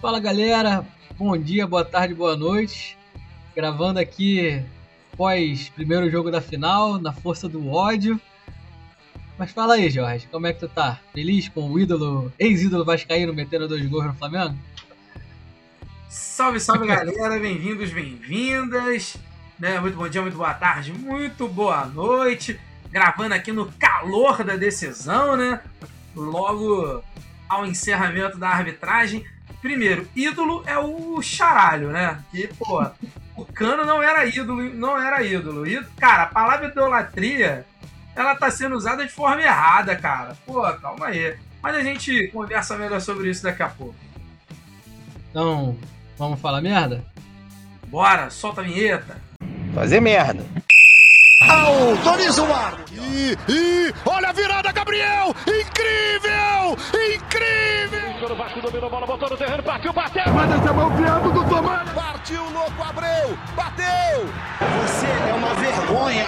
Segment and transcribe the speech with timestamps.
[0.00, 0.82] Fala galera,
[1.18, 2.96] bom dia, boa tarde, boa noite.
[3.54, 4.64] Gravando aqui
[5.14, 8.18] pós primeiro jogo da final, na força do ódio.
[9.36, 10.98] Mas fala aí, Jorge, como é que tu tá?
[11.12, 14.56] Feliz com o ídolo, ex-ídolo Vascaíno metendo dois gols no Flamengo?
[16.08, 19.18] Salve, salve galera, bem-vindos, bem-vindas.
[19.58, 19.78] Né?
[19.80, 22.58] Muito bom dia, muito boa tarde, muito boa noite.
[22.90, 25.60] Gravando aqui no calor da decisão, né?
[26.16, 27.04] Logo
[27.46, 29.26] ao encerramento da arbitragem.
[29.60, 32.22] Primeiro, ídolo é o charalho, né?
[32.30, 32.84] Que, pô,
[33.36, 35.66] o Cano não era ídolo, não era ídolo.
[35.66, 37.66] E, cara, a palavra idolatria,
[38.16, 40.36] ela tá sendo usada de forma errada, cara.
[40.46, 41.36] Pô, calma aí.
[41.62, 43.94] Mas a gente conversa melhor sobre isso daqui a pouco.
[45.30, 45.76] Então,
[46.16, 47.04] vamos falar merda?
[47.86, 49.18] Bora, solta a vinheta.
[49.74, 50.44] Fazer merda.
[51.40, 53.02] Autoriza o árbitro.
[53.02, 55.34] E, e olha a virada, Gabriel!
[55.46, 56.76] Incrível!
[57.16, 58.32] Incrível!
[58.32, 60.32] O Vasco dominou a bola, botou no terreno, partiu, bateu!
[60.32, 61.90] Manda essa mão criando do Tomás!
[62.30, 63.36] Partiu, louco, Abreu!
[63.56, 64.30] Bateu!
[64.82, 66.26] Você é uma vergonha!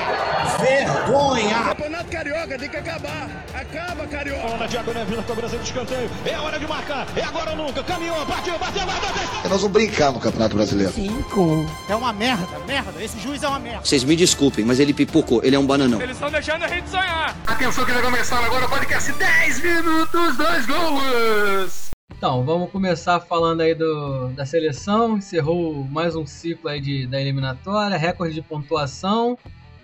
[0.59, 1.61] Vergonha!
[1.61, 3.29] O Campeonato Carioca tem que acabar!
[3.55, 4.43] Acaba, Carioca!
[4.43, 6.11] Bola na diagonal, vindo cobrança de escanteio.
[6.27, 7.85] É hora de marcar, é agora ou nunca.
[7.85, 9.49] Caminhou, partiu, bateu, bateu, bateu!
[9.49, 10.93] Nós vamos brincar no Campeonato Brasileiro.
[10.93, 11.71] Cinco.
[11.89, 13.01] É uma merda, merda.
[13.01, 13.85] Esse juiz é uma merda.
[13.85, 15.41] Vocês me desculpem, mas ele pipocou.
[15.45, 16.03] Ele é um bananão.
[16.03, 17.37] Eles estão deixando a gente sonhar.
[17.47, 21.82] Atenção que vai começar agora o podcast 10 minutos, dois gols!
[22.23, 25.17] Então, vamos começar falando aí do, da seleção.
[25.19, 29.37] Encerrou mais um ciclo aí de, da eliminatória, recorde de pontuação,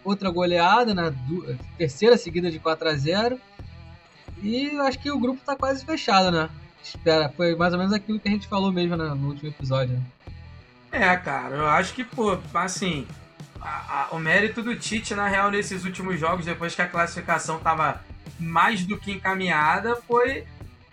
[0.05, 3.41] outra goleada, na du- terceira seguida de 4 a 0
[4.41, 6.49] E acho que o grupo tá quase fechado, né?
[6.81, 9.95] Espera, foi mais ou menos aquilo que a gente falou mesmo né, no último episódio.
[9.97, 10.03] né?
[10.93, 13.05] É, cara, eu acho que, pô, assim,
[13.61, 17.59] a- a- o mérito do Tite, na real, nesses últimos jogos, depois que a classificação
[17.59, 18.01] tava
[18.39, 20.45] mais do que encaminhada, foi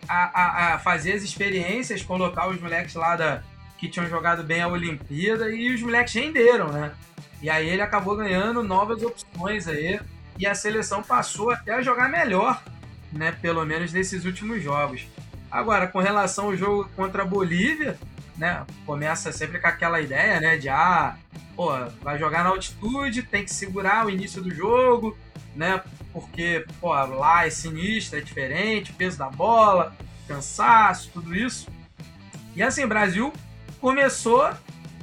[0.07, 3.41] a, a- a fazer as experiências, colocar os moleques lá da,
[3.77, 6.91] que tinham jogado bem a Olimpíada e os moleques renderam, né?
[7.41, 9.99] E aí ele acabou ganhando novas opções aí
[10.39, 12.61] e a seleção passou até a jogar melhor,
[13.11, 13.31] né?
[13.41, 15.05] Pelo menos nesses últimos jogos.
[15.51, 17.97] Agora, com relação ao jogo contra a Bolívia,
[18.37, 18.65] né?
[18.85, 20.57] Começa sempre com aquela ideia, né?
[20.57, 21.15] De ah,
[21.55, 21.69] pô,
[22.01, 25.17] vai jogar na altitude, tem que segurar o início do jogo,
[25.55, 25.81] né?
[26.11, 29.95] Porque, pô, lá é sinistro, é diferente, peso da bola,
[30.27, 31.67] cansaço, tudo isso.
[32.55, 33.33] E assim, Brasil
[33.79, 34.49] começou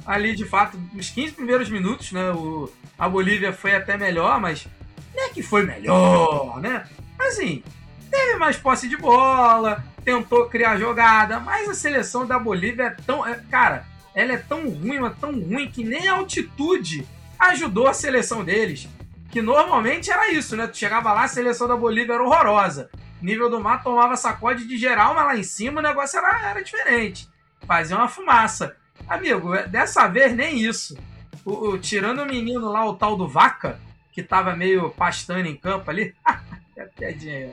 [0.05, 2.31] ali, de fato, os 15 primeiros minutos, né?
[2.31, 4.67] O, a Bolívia foi até melhor, mas
[5.15, 6.85] não é que foi melhor, né?
[7.19, 7.63] Assim,
[8.09, 13.25] teve mais posse de bola, tentou criar jogada, mas a seleção da Bolívia é tão.
[13.25, 17.07] é- cara, ela é tão ruim, mas tão ruim que nem a altitude
[17.39, 18.87] ajudou a seleção deles.
[19.31, 20.67] Que normalmente era isso, né?
[20.67, 22.89] Tu chegava lá, a seleção da Bolívia era horrorosa.
[23.21, 26.63] Nível do mar tomava sacode de geral, mas lá em cima o negócio era, era
[26.63, 27.27] diferente.
[27.65, 28.75] Fazia uma fumaça.
[29.07, 30.95] Amigo, é- dessa vez nem isso.
[31.43, 33.79] O, o- tirando o menino lá, o tal do Vaca,
[34.11, 36.13] que tava meio pastando em campo ali.
[36.77, 37.51] é piadinha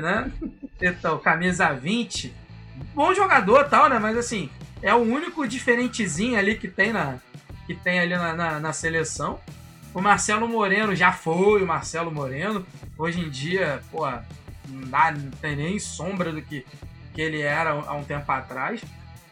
[0.00, 0.30] né?
[0.80, 2.34] Então, camisa 20.
[2.94, 3.98] Bom jogador tal, né?
[3.98, 4.50] Mas assim,
[4.82, 7.18] é o único diferentezinho ali que tem na
[7.66, 9.40] que tem ali na, na, na seleção.
[9.92, 12.64] O Marcelo Moreno já foi o Marcelo Moreno.
[12.96, 14.08] Hoje em dia, pô,
[14.68, 16.64] não, dá, não tem nem sombra do que,
[17.12, 18.80] que ele era há um tempo atrás.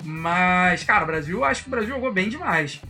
[0.02, 2.80] Mas, cara, o Brasil, acho que o Brasil jogou bem demais.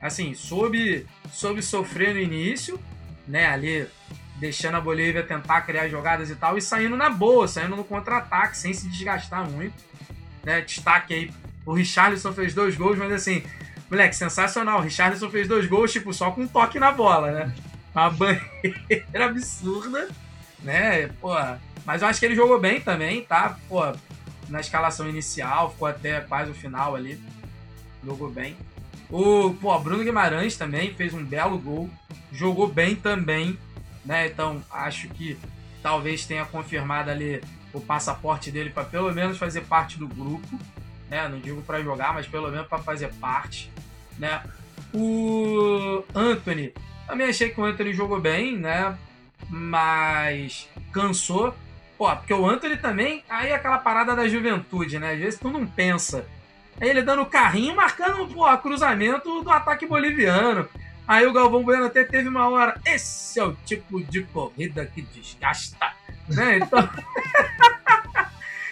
[0.00, 2.78] Assim, soube, soube sofrer no início,
[3.26, 3.46] né?
[3.46, 3.88] Ali
[4.36, 8.56] deixando a Bolívia tentar criar jogadas e tal, e saindo na boa, saindo no contra-ataque,
[8.56, 9.74] sem se desgastar muito.
[10.42, 10.60] Né?
[10.60, 11.30] Destaque aí,
[11.64, 13.42] o Richarlison fez dois gols, mas assim,
[13.90, 14.80] moleque, sensacional.
[14.80, 17.54] O Richarlison fez dois gols, tipo, só com um toque na bola, né?
[17.94, 20.08] Uma banheira absurda,
[20.62, 21.08] né?
[21.20, 21.34] Pô,
[21.84, 23.58] mas eu acho que ele jogou bem também, tá?
[23.68, 23.80] Pô,
[24.48, 27.20] na escalação inicial, ficou até quase o final ali.
[28.04, 28.56] Jogou bem.
[29.10, 31.88] O pô, Bruno Guimarães também fez um belo gol,
[32.32, 33.58] jogou bem também,
[34.04, 34.26] né?
[34.26, 35.38] Então acho que
[35.82, 37.42] talvez tenha confirmado ali
[37.72, 40.58] o passaporte dele para pelo menos fazer parte do grupo,
[41.10, 41.28] né?
[41.28, 43.70] Não digo para jogar, mas pelo menos para fazer parte,
[44.18, 44.42] né?
[44.92, 46.72] O Anthony,
[47.06, 48.96] também achei que o Anthony jogou bem, né?
[49.48, 51.54] Mas cansou.
[51.98, 55.12] Pô, porque o Anthony também, aí é aquela parada da juventude, né?
[55.12, 56.26] Às vezes tu não pensa.
[56.80, 60.68] Aí ele dando carrinho, marcando pô, cruzamento do ataque boliviano.
[61.06, 62.80] Aí o Galvão Bueno até teve uma hora.
[62.84, 65.92] Esse é o tipo de corrida que desgasta.
[66.28, 66.58] Né?
[66.58, 66.88] Então.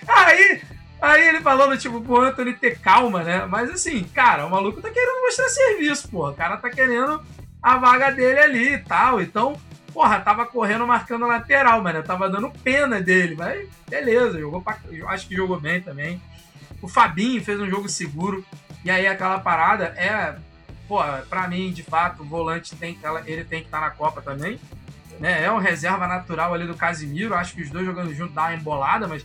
[0.09, 0.63] aí,
[1.01, 3.45] aí ele falando, tipo, pro Anthony ter calma, né?
[3.47, 6.29] Mas assim, cara, o maluco tá querendo mostrar serviço, pô.
[6.29, 7.23] O cara tá querendo
[7.63, 9.21] a vaga dele ali e tal.
[9.21, 9.61] Então,
[9.93, 11.99] porra, tava correndo marcando lateral, mano.
[11.99, 13.37] Eu tava dando pena dele.
[13.37, 14.79] Mas beleza, jogou pra...
[15.09, 16.21] acho que jogou bem também.
[16.81, 18.45] O Fabinho fez um jogo seguro.
[18.85, 20.35] E aí aquela parada é.
[20.93, 23.91] Pô, pra mim, de fato, o volante tem que, ele tem que estar tá na
[23.91, 24.61] Copa também.
[25.19, 25.43] Né?
[25.43, 27.35] É um reserva natural ali do Casimiro.
[27.35, 29.25] Acho que os dois jogando junto dá uma embolada, mas,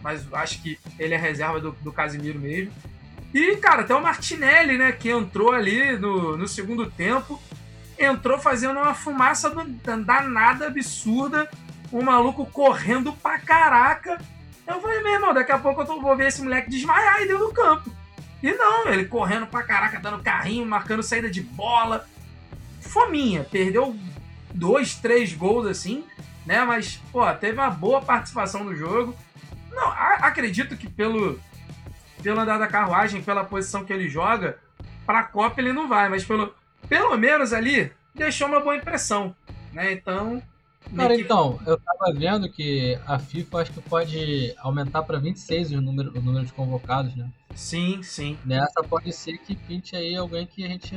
[0.00, 2.72] mas acho que ele é reserva do, do Casimiro mesmo.
[3.32, 7.40] E, cara, até o Martinelli, né, que entrou ali no, no segundo tempo,
[7.96, 9.48] entrou fazendo uma fumaça
[10.04, 11.48] danada, absurda,
[11.92, 14.20] o maluco correndo pra caraca.
[14.66, 17.46] Eu falei, meu irmão, daqui a pouco eu vou ver esse moleque desmaiar aí dentro
[17.46, 17.94] do campo.
[18.42, 22.06] E não, ele correndo pra caraca, dando carrinho, marcando saída de bola.
[22.80, 23.96] Fominha, perdeu
[24.52, 26.04] dois, três gols assim,
[26.44, 26.64] né?
[26.64, 29.16] Mas, pô, teve uma boa participação no jogo.
[29.70, 31.40] Não, acredito que pelo,
[32.22, 34.58] pelo andar da carruagem, pela posição que ele joga,
[35.04, 36.54] pra Copa ele não vai, mas pelo,
[36.88, 39.34] pelo menos ali deixou uma boa impressão,
[39.72, 39.92] né?
[39.92, 40.42] Então.
[40.94, 45.80] Cara, então, eu tava vendo que a FIFA acho que pode aumentar para 26 o
[45.80, 47.28] número, o número de convocados, né?
[47.54, 48.38] Sim, sim.
[48.44, 50.96] Nessa pode ser que pinte aí alguém que a gente.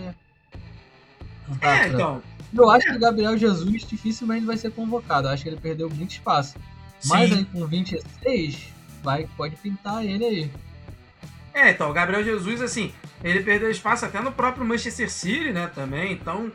[1.60, 2.22] Tá é, então.
[2.54, 5.28] Eu acho que o Gabriel Jesus dificilmente vai ser convocado.
[5.28, 6.58] Eu acho que ele perdeu muito espaço.
[7.00, 7.10] Sim.
[7.10, 8.68] Mas aí com 26,
[9.02, 10.52] vai, pode pintar ele aí.
[11.54, 12.94] É, então, o Gabriel Jesus, assim,
[13.24, 16.14] ele perdeu espaço até no próprio Manchester City, né, também.
[16.14, 16.52] Então,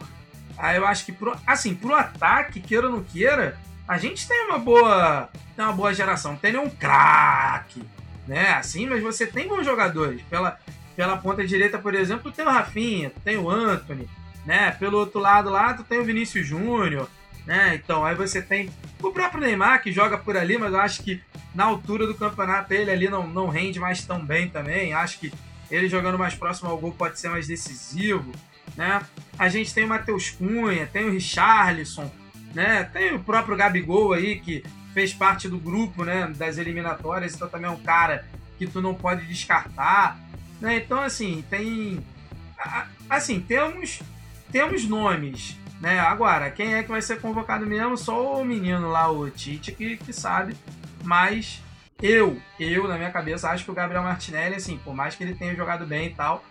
[0.56, 4.46] aí eu acho que, pro, assim, pro ataque, queira ou não queira, a gente tem
[4.46, 6.32] uma boa, tem uma boa geração.
[6.32, 7.82] Não tem nenhum craque,
[8.26, 10.22] né, assim, mas você tem bons jogadores.
[10.22, 10.58] Pela,
[10.96, 14.08] pela ponta direita, por exemplo, tem o Rafinha, tem o Anthony,
[14.46, 17.08] né, pelo outro lado lá, tu tem o Vinícius Júnior,
[17.46, 18.70] né, então aí você tem
[19.02, 21.22] o próprio Neymar, que joga por ali, mas eu acho que
[21.54, 24.92] na altura do campeonato ele ali não, não rende mais tão bem também.
[24.92, 25.32] Acho que
[25.70, 28.32] ele jogando mais próximo ao gol pode ser mais decisivo.
[28.76, 29.02] Né?
[29.38, 32.10] A gente tem o Matheus Cunha, tem o Richarlison,
[32.54, 32.84] né?
[32.84, 37.68] tem o próprio Gabigol aí, que fez parte do grupo né, das eliminatórias, então também
[37.68, 38.26] é um cara
[38.58, 40.18] que tu não pode descartar.
[40.60, 40.76] Né?
[40.76, 42.04] Então, assim, tem.
[43.10, 44.00] Assim, temos,
[44.52, 45.56] temos nomes.
[45.80, 45.98] Né?
[45.98, 47.96] Agora, quem é que vai ser convocado mesmo?
[47.96, 50.56] Só o menino lá, o Tite, que, que sabe
[51.04, 51.62] mas
[52.02, 55.34] eu, eu, na minha cabeça, acho que o Gabriel Martinelli, assim, por mais que ele
[55.34, 56.44] tenha jogado bem e tal,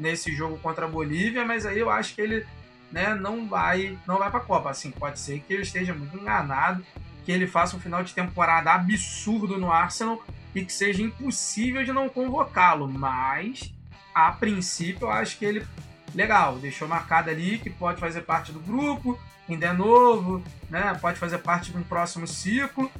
[0.00, 2.46] nesse jogo contra a Bolívia, mas aí eu acho que ele
[2.90, 4.70] né, não vai não vai para a Copa.
[4.70, 6.84] Assim, pode ser que eu esteja muito enganado,
[7.24, 10.22] que ele faça um final de temporada absurdo no Arsenal
[10.54, 13.72] e que seja impossível de não convocá-lo, mas
[14.12, 15.66] a princípio eu acho que ele
[16.12, 19.16] legal, deixou marcado ali que pode fazer parte do grupo,
[19.48, 20.92] ainda é novo, né?
[21.00, 22.90] Pode fazer parte de um próximo ciclo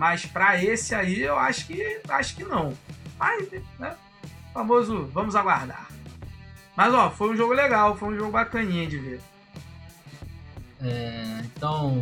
[0.00, 2.72] mas para esse aí eu acho que acho que não.
[3.18, 3.94] Mas, né?
[4.52, 5.88] Famoso, vamos aguardar.
[6.80, 9.20] Mas ó, foi um jogo legal, foi um jogo bacaninha de ver.
[10.82, 12.00] É, então,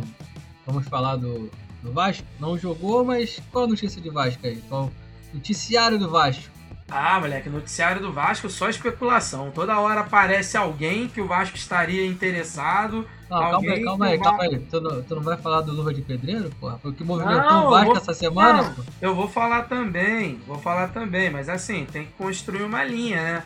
[0.65, 1.51] vamos falar do,
[1.83, 2.25] do Vasco.
[2.39, 4.63] Não jogou, mas qual a notícia de Vasco aí?
[4.69, 4.89] Qual
[5.33, 6.49] noticiário do Vasco?
[6.89, 9.51] Ah, moleque, noticiário do Vasco só especulação.
[9.51, 13.05] Toda hora aparece alguém que o Vasco estaria interessado.
[13.29, 14.59] Não, calma aí, calma aí, calma aí.
[14.59, 16.77] Tu não, tu não vai falar do Luva de Pedreiro, porra?
[16.77, 17.97] Foi o que movimentou não, o Vasco vou...
[17.97, 22.63] essa semana, não, Eu vou falar também, vou falar também, mas assim, tem que construir
[22.63, 23.43] uma linha, né?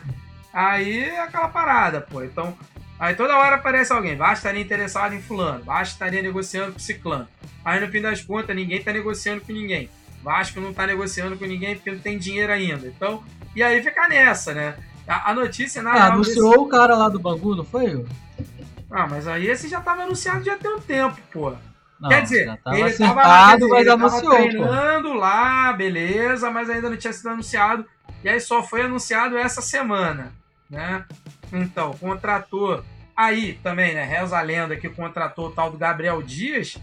[0.54, 2.22] Aí é aquela parada, pô.
[2.22, 2.56] Então,
[2.96, 7.26] aí toda hora aparece alguém, Vasco estaria interessado em fulano, Vasco estaria negociando com ciclano.
[7.64, 9.90] Aí no fim das contas, ninguém tá negociando com ninguém.
[10.22, 12.86] Vasco não tá negociando com ninguém porque não tem dinheiro ainda.
[12.86, 13.22] Então,
[13.54, 14.76] e aí fica nessa, né?
[15.08, 18.06] A, a notícia na é, real, anunciou o cara lá do Bangu, não foi?
[18.90, 21.52] Ah, mas aí esse já tava anunciado já tem um tempo, pô.
[22.00, 25.14] Não, Quer dizer, tava ele tava, dizer, mas ele anunciou, tava treinando pô.
[25.14, 27.84] lá, beleza, mas ainda não tinha sido anunciado.
[28.22, 30.32] E aí só foi anunciado essa semana,
[30.74, 31.04] né?
[31.52, 32.84] Então, contratou
[33.16, 34.04] aí também, né?
[34.04, 36.76] Reza a lenda que contratou o tal do Gabriel Dias,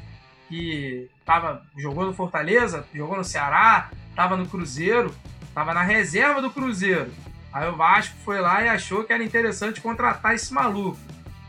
[0.48, 5.14] que tava, jogou no Fortaleza, jogou no Ceará, tava no Cruzeiro,
[5.54, 7.12] tava na reserva do Cruzeiro.
[7.54, 10.98] Aí o Vasco foi lá e achou que era interessante contratar esse maluco,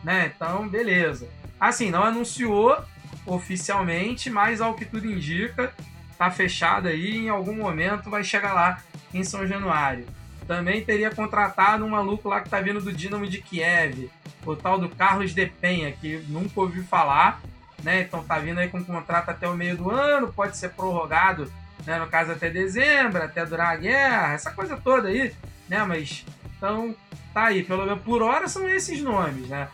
[0.03, 0.33] né?
[0.35, 1.29] Então, beleza.
[1.61, 2.77] Assim, não anunciou
[3.25, 5.73] oficialmente, mas ao que tudo indica,
[6.19, 8.83] tá fechado aí em algum momento vai chegar lá
[9.15, 10.05] em São Januário.
[10.47, 14.11] Também teria contratado um maluco lá que tá vindo do Dinamo de Kiev,
[14.45, 17.41] o tal do Carlos de Penha, que nunca ouvi falar,
[17.83, 18.03] né?
[18.03, 21.51] Então tá vindo aí com um contrato até o meio do ano, pode ser prorrogado,
[21.87, 21.99] né?
[21.99, 25.33] No caso até dezembro, até durar a guerra, essa coisa toda aí,
[25.69, 25.85] né?
[25.85, 26.25] Mas
[26.57, 26.95] então
[27.33, 29.69] tá aí, pelo menos por hora são esses nomes, né?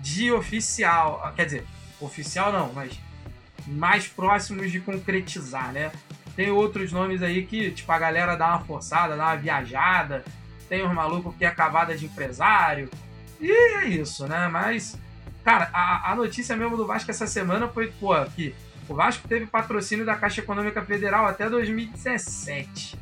[0.00, 1.66] De oficial, quer dizer,
[2.00, 2.98] oficial não, mas
[3.66, 5.90] mais próximos de concretizar, né?
[6.36, 10.24] Tem outros nomes aí que, tipo, a galera dá uma forçada, dá uma viajada.
[10.68, 12.90] Tem os malucos que é cavada de empresário.
[13.40, 14.48] E é isso, né?
[14.48, 14.98] Mas
[15.44, 18.54] Cara, a, a notícia mesmo do Vasco essa semana foi, pô, que
[18.88, 22.98] o Vasco teve patrocínio da Caixa Econômica Federal até 2017.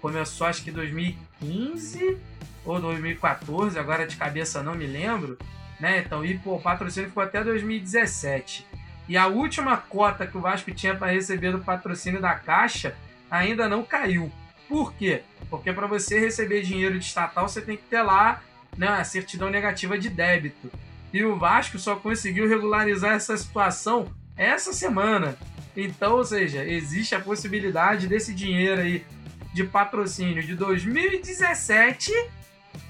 [0.00, 2.16] começou acho que 2015
[2.64, 5.36] ou 2014, agora de cabeça não me lembro,
[5.78, 5.98] né?
[5.98, 8.66] Então, e pô, o patrocínio ficou até 2017.
[9.08, 12.94] E a última cota que o Vasco tinha para receber do patrocínio da Caixa
[13.30, 14.30] ainda não caiu.
[14.68, 15.22] Por quê?
[15.50, 18.40] Porque para você receber dinheiro de estatal, você tem que ter lá
[18.76, 20.70] né, a certidão negativa de débito.
[21.12, 25.36] E o Vasco só conseguiu regularizar essa situação essa semana.
[25.76, 29.04] Então, ou seja, existe a possibilidade desse dinheiro aí
[29.52, 32.10] de patrocínio de 2017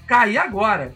[0.07, 0.93] cair agora.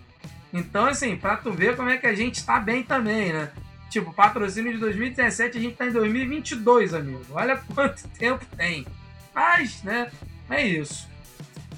[0.54, 3.52] Então, assim, para tu ver como é que a gente tá bem também, né?
[3.90, 7.22] Tipo, patrocínio de 2017, a gente tá em 2022, amigo.
[7.32, 8.86] Olha quanto tempo tem.
[9.34, 10.12] Mas, né,
[10.50, 11.08] é isso.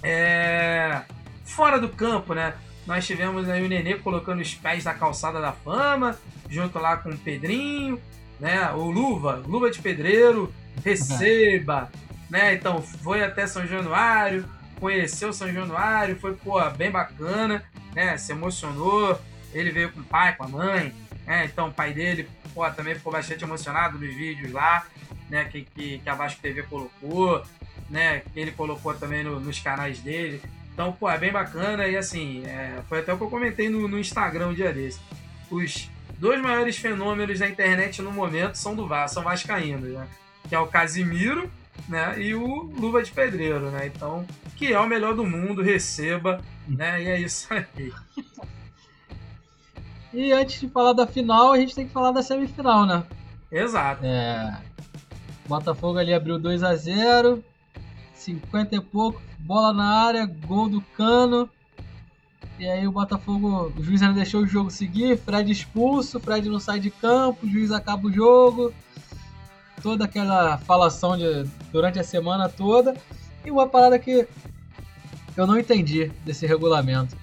[0.02, 1.02] É...
[1.46, 2.54] Fora do campo, né?
[2.88, 6.18] Nós tivemos aí o Nenê colocando os pés na calçada da fama,
[6.50, 8.02] junto lá com o Pedrinho,
[8.40, 8.72] né?
[8.72, 11.92] O Luva, Luva de Pedreiro, receba,
[12.30, 12.54] né?
[12.54, 14.46] Então foi até São Januário,
[14.80, 17.64] conheceu São Januário, foi pô, bem bacana,
[17.94, 18.18] né?
[18.18, 19.20] Se emocionou.
[19.54, 20.94] Ele veio com o pai, com a mãe,
[21.30, 21.46] né?
[21.46, 24.84] Então o pai dele pô, também ficou bastante emocionado nos vídeos lá,
[25.30, 25.46] né?
[25.46, 27.44] Que, que, que a Vasco TV colocou,
[27.88, 28.24] né?
[28.34, 30.42] Que ele colocou também no, nos canais dele.
[30.74, 33.88] Então, pô, é bem bacana e assim, é, foi até o que eu comentei no,
[33.88, 35.00] no Instagram um dia desse.
[35.52, 40.08] Os dois maiores fenômenos da internet no momento são do Vasco, são vascaínos, né?
[40.48, 41.48] Que é o Casimiro,
[41.88, 42.20] né?
[42.20, 43.86] E o Luva de Pedreiro, né?
[43.86, 47.04] Então, que é o melhor do mundo, receba, né?
[47.04, 47.94] E é isso aí.
[50.14, 53.04] E antes de falar da final, a gente tem que falar da semifinal, né?
[53.52, 54.06] Exato.
[54.06, 54.58] É.
[55.48, 57.44] Botafogo ali abriu 2 a 0
[58.14, 61.50] 50 e pouco, bola na área, gol do Cano.
[62.60, 66.60] E aí o Botafogo, o juiz ainda deixou o jogo seguir, Fred expulso, Fred não
[66.60, 68.74] sai de campo, o juiz acaba o jogo.
[69.82, 72.94] Toda aquela falação de, durante a semana toda.
[73.46, 74.28] E uma parada que
[75.38, 77.16] eu não entendi desse regulamento.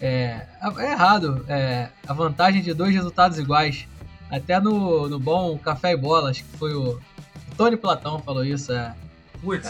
[0.00, 0.46] É,
[0.78, 3.86] é errado é, a vantagem de dois resultados iguais.
[4.30, 8.72] Até no, no bom Café e Bolas, que foi o, o Tony Platão falou isso.
[8.72, 8.94] É,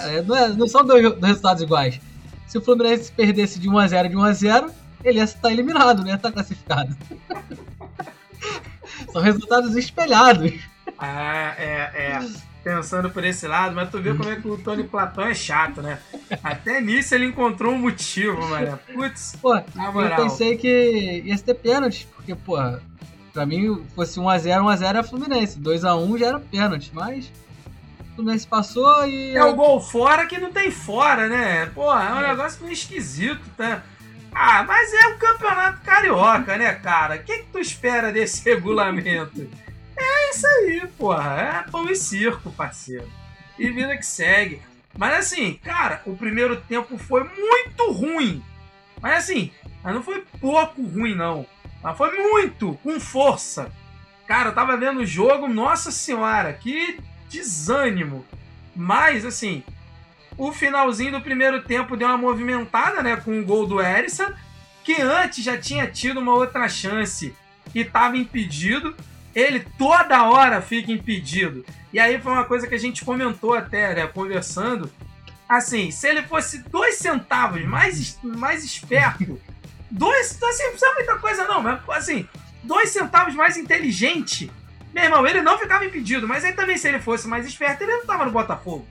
[0.04, 2.00] é, não, é, não, são dois, dois, resultados iguais.
[2.46, 4.70] Se o Fluminense perdesse de 1x0 de 1x0,
[5.04, 6.96] ele ia estar eliminado, não ia estar classificado.
[9.12, 10.52] são resultados espelhados.
[10.98, 12.47] Ah, é, é.
[12.62, 15.80] Pensando por esse lado, mas tu vê como é que o Tony Platão é chato,
[15.80, 15.98] né?
[16.42, 18.78] Até nisso ele encontrou um motivo, mano.
[18.92, 22.56] Putz, pô, eu pensei que ia ter pênalti, porque, pô,
[23.32, 27.32] pra mim fosse 1x0, 1x0 é Fluminense, 2x1 já era pênalti, mas
[28.16, 29.36] Fluminense passou e.
[29.36, 31.66] É o gol fora que não tem fora, né?
[31.66, 32.28] Pô, é um é.
[32.28, 33.82] negócio meio esquisito, tá?
[34.34, 37.16] Ah, mas é o campeonato carioca, né, cara?
[37.16, 39.48] O que, que tu espera desse regulamento?
[39.98, 41.64] É isso aí, porra.
[41.66, 43.08] É pão e circo, parceiro.
[43.58, 44.62] E vida que segue.
[44.96, 48.42] Mas assim, cara, o primeiro tempo foi muito ruim.
[49.00, 49.50] Mas assim,
[49.84, 51.46] não foi pouco ruim, não.
[51.82, 53.70] Mas foi muito, com força.
[54.26, 56.98] Cara, eu tava vendo o jogo, nossa senhora, que
[57.30, 58.24] desânimo.
[58.74, 59.62] Mas, assim,
[60.36, 63.16] o finalzinho do primeiro tempo deu uma movimentada, né?
[63.16, 64.30] Com o gol do Erisson,
[64.84, 67.34] que antes já tinha tido uma outra chance
[67.74, 68.94] e estava impedido.
[69.38, 71.64] Ele toda hora fica impedido.
[71.92, 74.06] E aí foi uma coisa que a gente comentou até, né?
[74.08, 74.90] Conversando.
[75.48, 79.40] Assim, se ele fosse dois centavos mais, mais esperto,
[79.88, 82.28] dois, assim, não precisa muita coisa não, mas assim,
[82.64, 84.50] dois centavos mais inteligente,
[84.92, 87.92] meu irmão, ele não ficava impedido, mas aí também, se ele fosse mais esperto, ele
[87.92, 88.86] não tava no Botafogo.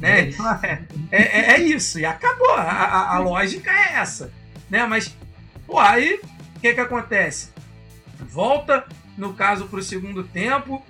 [0.00, 0.18] Né?
[0.18, 0.82] É, então, é,
[1.12, 2.50] é, é, isso, e acabou.
[2.50, 4.32] A, a, a, lógica é essa.
[4.68, 4.84] Né?
[4.86, 5.16] Mas,
[5.64, 6.20] pô, aí
[6.56, 7.52] o que, que acontece?
[8.18, 8.84] Volta,
[9.16, 10.84] no caso, pro segundo tempo.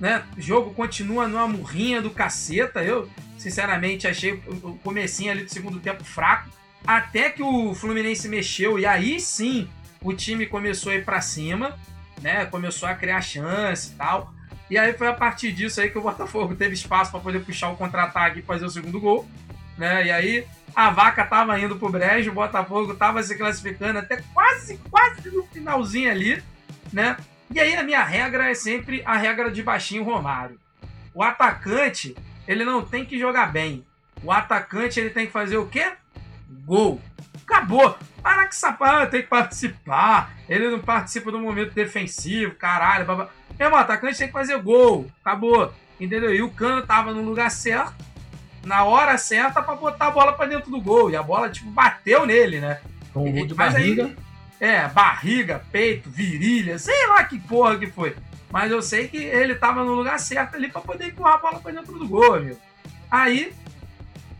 [0.00, 0.22] Né?
[0.36, 2.82] O jogo continua numa murrinha do caceta.
[2.82, 6.50] Eu, sinceramente, achei o comecinho ali do segundo tempo fraco.
[6.86, 9.68] Até que o Fluminense mexeu, e aí sim
[10.02, 11.76] o time começou a ir para cima
[12.20, 12.44] né?
[12.46, 14.32] Começou a criar chance e tal.
[14.68, 17.70] E aí foi a partir disso aí que o Botafogo teve espaço para poder puxar
[17.70, 19.28] o contra-ataque e fazer o segundo gol,
[19.78, 20.06] né?
[20.06, 24.78] E aí a vaca tava indo pro brejo, o Botafogo tava se classificando até quase,
[24.90, 26.42] quase no finalzinho ali,
[26.92, 27.16] né?
[27.50, 30.58] E aí a minha regra é sempre a regra de baixinho Romário.
[31.14, 32.14] O atacante,
[32.46, 33.86] ele não tem que jogar bem.
[34.22, 35.92] O atacante, ele tem que fazer o quê?
[36.64, 37.00] Gol.
[37.42, 37.96] Acabou.
[38.22, 40.34] Para que sapato, tem que participar.
[40.48, 43.06] Ele não participa do momento defensivo, caralho.
[43.06, 43.28] Babá.
[43.58, 45.06] Meu irmão, atacante tem que fazer gol.
[45.24, 45.72] Acabou.
[45.98, 46.34] Entendeu?
[46.34, 47.94] E o Cano tava no lugar certo,
[48.64, 51.10] na hora certa, para botar a bola para dentro do gol.
[51.10, 52.80] E a bola, tipo, bateu nele, né?
[53.14, 54.04] Com um gol de barriga.
[54.04, 54.16] Aí,
[54.60, 58.16] é, barriga, peito, virilha, sei lá que porra que foi.
[58.50, 61.60] Mas eu sei que ele tava no lugar certo ali para poder empurrar a bola
[61.60, 62.58] para dentro do gol, meu.
[63.10, 63.52] Aí,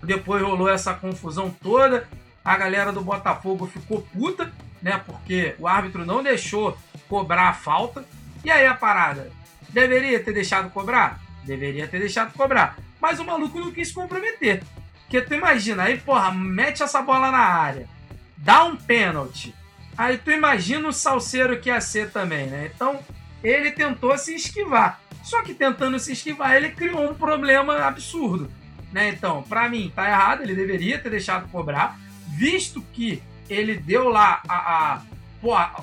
[0.03, 2.09] depois rolou essa confusão toda.
[2.45, 5.03] A galera do Botafogo ficou puta, né?
[5.05, 8.05] Porque o árbitro não deixou cobrar a falta.
[8.45, 9.31] E aí a parada?
[9.69, 11.21] Deveria ter deixado cobrar?
[11.45, 12.79] Deveria ter deixado cobrar.
[13.01, 14.63] Mas o maluco não quis comprometer.
[15.03, 17.89] Porque tu imagina, aí, porra, mete essa bola na área,
[18.37, 19.55] dá um pênalti.
[19.97, 22.71] Aí tu imagina o salseiro que ia ser também, né?
[22.75, 23.01] Então,
[23.43, 25.01] ele tentou se esquivar.
[25.23, 28.51] Só que tentando se esquivar, ele criou um problema absurdo.
[28.93, 29.09] Né?
[29.09, 31.99] Então, para mim, tá errado, ele deveria ter deixado cobrar,
[32.29, 34.95] visto que ele deu lá a.
[34.95, 35.03] a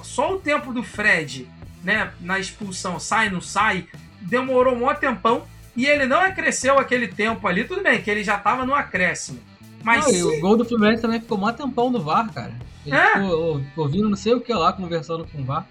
[0.03, 1.47] só o tempo do Fred,
[1.83, 3.87] né, na expulsão, sai, não sai,
[4.19, 7.63] demorou um maior tempão e ele não acresceu aquele tempo ali.
[7.63, 9.39] Tudo bem, que ele já tava no acréscimo.
[9.83, 10.23] Mas não, se...
[10.23, 12.53] o gol do Fluminense também ficou mó tempão no VAR, cara.
[12.85, 13.13] Ele é.
[13.13, 15.67] ficou ouvindo não sei o que lá, conversando com o VAR.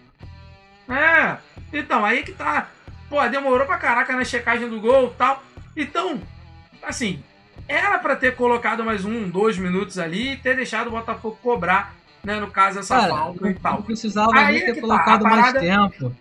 [0.89, 1.39] É,
[1.73, 2.69] então, aí que tá.
[3.09, 5.43] Pô, demorou pra caraca na checagem do gol e tal.
[5.77, 6.21] Então,
[6.83, 7.23] assim,
[7.67, 11.95] era para ter colocado mais um, dois minutos ali e ter deixado o Botafogo cobrar,
[12.23, 12.39] né?
[12.39, 13.75] No caso, essa Cara, falta e tal.
[13.75, 15.53] Não precisava aí nem ter tá, colocado tá, parada...
[15.53, 16.17] mais tempo.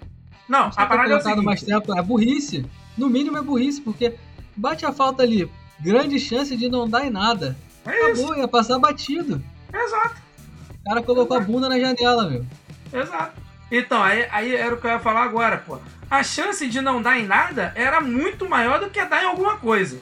[0.48, 1.98] Não, a parada ter é colocado é mais tempo.
[1.98, 2.66] É burrice.
[2.98, 4.16] No mínimo é burrice, porque
[4.56, 7.58] bate a falta ali, grande chance de não dar em nada.
[7.86, 8.36] É Acabou, isso.
[8.36, 9.44] ia passar batido.
[9.74, 10.16] Exato.
[10.80, 11.52] O cara colocou Exato.
[11.52, 12.46] a bunda na janela, meu.
[12.94, 13.42] Exato.
[13.72, 15.78] Então, aí, aí era o que eu ia falar agora, pô.
[16.10, 19.58] A chance de não dar em nada era muito maior do que dar em alguma
[19.58, 20.00] coisa.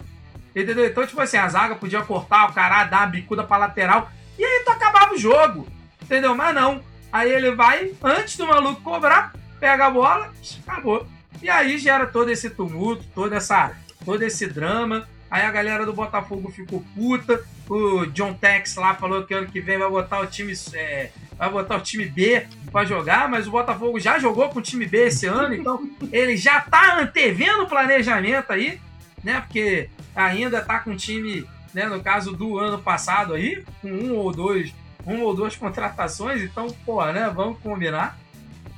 [0.55, 0.87] Entendeu?
[0.87, 4.09] Então, tipo assim, a zaga podia cortar o cara, dar uma bicuda pra lateral.
[4.37, 5.67] E aí tu acabava o jogo.
[6.01, 6.33] Entendeu?
[6.35, 6.81] Mas não.
[7.11, 10.31] Aí ele vai, antes do maluco cobrar, pega a bola,
[10.65, 11.05] acabou.
[11.41, 13.71] E aí gera todo esse tumulto, toda essa,
[14.03, 15.07] todo esse drama.
[15.29, 17.43] Aí a galera do Botafogo ficou puta.
[17.69, 20.53] O John Tex lá falou que ano que vem vai botar o time.
[20.73, 24.61] É, vai botar o time B para jogar, mas o Botafogo já jogou com o
[24.61, 28.79] time B esse ano, então ele já tá antevendo o planejamento aí,
[29.23, 29.39] né?
[29.39, 34.15] Porque ainda tá com o time, né, no caso do ano passado aí, com um
[34.15, 34.73] ou dois,
[35.07, 38.19] um ou duas contratações, então, pô, né, vamos combinar.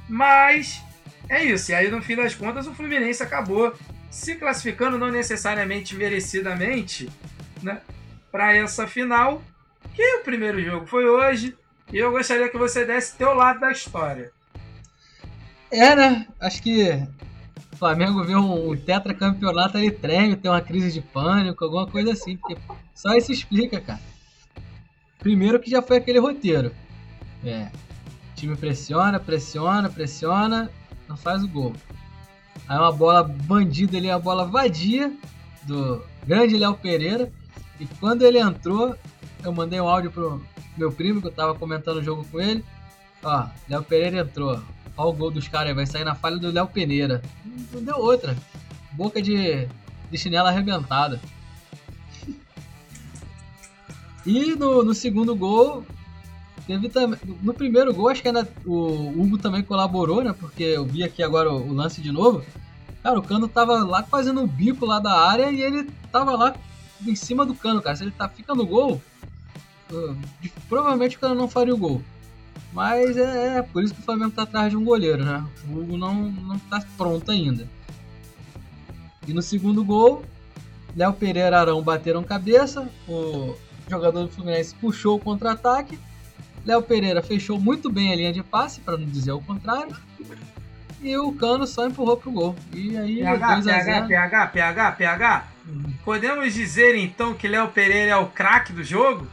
[0.08, 0.84] Mas
[1.28, 1.72] é isso.
[1.72, 3.74] E aí, no fim das contas, o Fluminense acabou
[4.12, 7.10] se classificando, não necessariamente merecidamente,
[7.64, 7.82] né,
[8.30, 9.42] para essa final.
[9.96, 11.58] Que o primeiro jogo foi hoje.
[11.92, 14.32] E eu gostaria que você desse teu lado da história.
[15.72, 16.28] É, né?
[16.40, 16.92] Acho que
[17.72, 22.38] o Flamengo vê um, tetracampeonato, ele treme, tem uma crise de pânico, alguma coisa assim.
[22.38, 22.58] Porque
[22.94, 24.00] só isso explica, cara.
[25.20, 26.74] Primeiro que já foi aquele roteiro.
[27.44, 27.70] É.
[28.32, 30.70] O time pressiona, pressiona, pressiona,
[31.08, 31.74] não faz o gol.
[32.72, 35.12] Aí uma bola bandida ali, uma bola vadia
[35.64, 37.30] do grande Léo Pereira.
[37.78, 38.96] E quando ele entrou,
[39.44, 40.42] eu mandei um áudio pro
[40.78, 42.64] meu primo, que eu tava comentando o jogo com ele.
[43.22, 44.58] Ó, Léo Pereira entrou.
[44.96, 47.22] Ó o gol dos caras, vai sair na falha do Léo Pereira.
[47.74, 48.38] Não deu outra.
[48.94, 49.68] Boca de,
[50.10, 51.20] de chinela arrebentada.
[54.26, 55.86] E no, no segundo gol,
[56.72, 57.20] Teve também.
[57.42, 60.34] No primeiro gol, acho que ainda, o Hugo também colaborou, né?
[60.40, 62.46] Porque eu vi aqui agora o, lance de novo.
[63.04, 66.56] Cara, o Cano tava lá fazendo o bico lá da área e ele tava lá
[67.06, 67.98] em cima do Cano, cara.
[67.98, 69.02] Se ele tá, fica no gol,
[70.70, 72.02] provavelmente o Cano não faria o gol.
[72.72, 75.46] Mas é, é, por isso que o Flamengo tá atrás de um goleiro, né?
[75.70, 77.68] O Hugo não, não tá pronto ainda.
[79.28, 80.24] E no segundo gol,
[80.96, 82.90] Léo Pereira e Arão bateram cabeça.
[83.10, 83.58] O
[83.90, 86.00] jogador do Fluminense puxou o contra-ataque
[86.66, 89.96] Léo Pereira fechou muito bem a linha de passe, para não dizer o contrário.
[91.02, 92.56] E o Cano só empurrou pro gol.
[92.72, 94.08] E aí, PH, 2 PH, 0.
[94.08, 95.48] PH, PH, PH.
[96.06, 99.28] Podemos dizer então que Léo Pereira é o craque do jogo?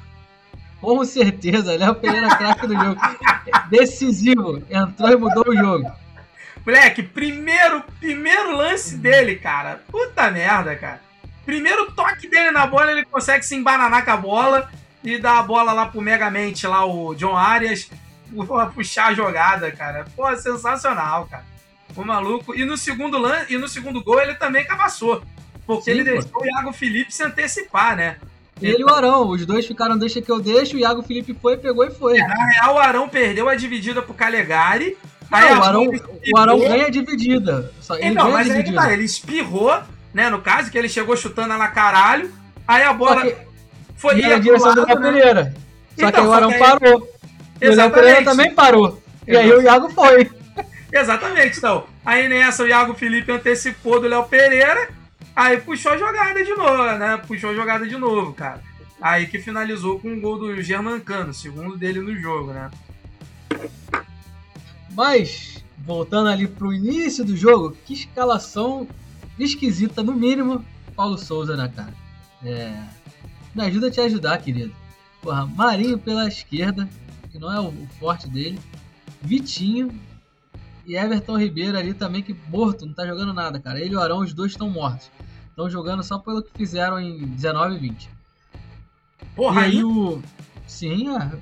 [0.80, 3.00] Com certeza, Léo Pereira é craque do jogo.
[3.68, 4.62] Decisivo.
[4.70, 5.90] Entrou e mudou o jogo.
[6.64, 9.82] Moleque, primeiro, primeiro lance dele, cara.
[9.88, 11.00] Puta merda, cara.
[11.44, 14.70] Primeiro toque dele na bola, ele consegue se embananar com a bola
[15.14, 17.90] e dar a bola lá pro Megamente, lá o John Arias,
[18.74, 20.06] puxar a jogada, cara.
[20.14, 21.44] Pô, sensacional, cara.
[21.96, 22.54] O maluco.
[22.54, 25.22] E no segundo lance, e no segundo gol ele também cabaçou.
[25.66, 26.20] Porque Sim, ele pô.
[26.20, 28.16] deixou o Iago Felipe se antecipar, né?
[28.60, 31.56] Ele e o Arão, os dois ficaram deixa que eu deixo, o Iago Felipe foi,
[31.56, 32.18] pegou e foi.
[32.18, 34.96] É, na real, o Arão perdeu a dividida pro Calegari.
[35.30, 35.86] Não, o Arão,
[36.32, 37.72] o Arão ganha a dividida.
[37.80, 39.78] Só, ele então, mas aí tá, ele espirrou,
[40.12, 40.28] né?
[40.28, 42.32] No caso, que ele chegou chutando ela caralho.
[42.66, 43.22] Aí a bola.
[43.22, 43.47] Que
[43.98, 45.12] foi na direção do Léo né?
[45.12, 45.54] Pereira.
[45.98, 46.58] Só então, que aí o Arão aí...
[46.58, 47.12] parou.
[47.60, 49.02] E o Léo Pereira também parou.
[49.26, 50.30] E aí o Iago foi.
[50.90, 51.84] Exatamente, então.
[52.06, 54.88] Aí nessa o Iago Felipe antecipou do Léo Pereira,
[55.34, 57.20] aí puxou a jogada de novo, né?
[57.26, 58.62] Puxou a jogada de novo, cara.
[59.00, 62.70] Aí que finalizou com o um gol do Germancano, segundo dele no jogo, né?
[64.92, 68.88] Mas, voltando ali pro início do jogo, que escalação
[69.38, 70.64] esquisita, no mínimo,
[70.96, 71.92] Paulo Souza, né, cara?
[72.44, 72.98] É
[73.58, 74.72] Me ajuda a te ajudar, querido.
[75.20, 76.88] Porra, Marinho pela esquerda,
[77.28, 78.56] que não é o forte dele.
[79.20, 79.92] Vitinho
[80.86, 83.80] e Everton Ribeiro ali também, que morto, não tá jogando nada, cara.
[83.80, 85.10] Ele e o Arão, os dois estão mortos.
[85.50, 88.10] Estão jogando só pelo que fizeram em 19 e 20.
[89.34, 90.22] Porra, e aí aí o.
[90.64, 91.32] Sim, é.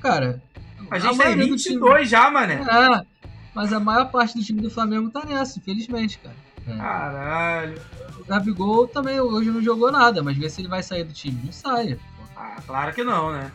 [0.00, 0.42] Cara.
[0.90, 2.54] a gente tem maioria do 22 já, mané.
[2.54, 3.06] É,
[3.54, 6.36] mas a maior parte do time do Flamengo tá nessa, infelizmente, cara.
[6.66, 6.76] É.
[6.76, 7.80] Caralho.
[8.20, 11.40] O Gabigol também hoje não jogou nada, mas vê se ele vai sair do time.
[11.44, 11.98] Não sai.
[12.36, 13.50] Ah, claro que não, né?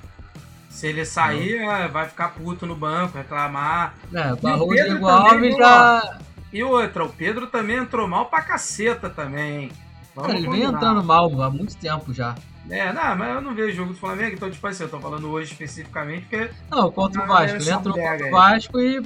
[0.69, 3.95] Se ele sair, é, vai ficar puto no banco, reclamar.
[4.13, 6.19] É, o Pedro Diego também, Alves já.
[6.51, 9.71] E outra, o Pedro também entrou mal pra caceta também.
[10.13, 10.77] Vamos Cara, ele vem combinar.
[10.77, 12.35] entrando mal há muito tempo já.
[12.69, 15.29] É, não, mas eu não vejo jogo do Flamengo, então, tipo assim, eu tô falando
[15.29, 16.49] hoje especificamente porque.
[16.69, 17.57] Não, contra o Ah, Vasco.
[17.57, 18.31] Ele essa entrou contra o.
[18.31, 18.99] Vasco e.
[18.99, 19.05] O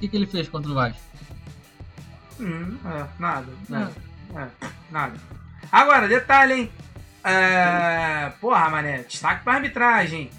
[0.00, 1.00] que, que ele fez contra o Vasco?
[2.42, 3.92] Hum, é, nada, nada.
[4.36, 4.46] É,
[4.90, 5.14] nada.
[5.70, 6.70] Agora, detalhe, hein?
[7.24, 10.30] É, porra, mané, destaque pra arbitragem.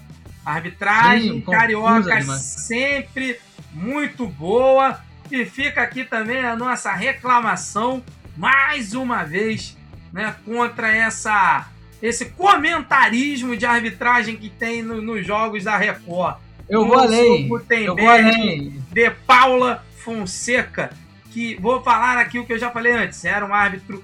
[0.44, 2.02] Arbitragem Sim, carioca
[2.38, 3.40] sempre
[3.72, 5.00] muito boa.
[5.30, 8.04] E fica aqui também a nossa reclamação,
[8.36, 9.76] mais uma vez,
[10.12, 11.66] né, contra essa,
[12.02, 16.36] esse comentarismo de arbitragem que tem no- nos jogos da Record.
[16.68, 17.48] Eu vou além.
[17.86, 18.82] Eu vou além.
[18.92, 20.90] de Paula Fonseca,
[21.34, 24.02] que vou falar aqui o que eu já falei antes, era um árbitro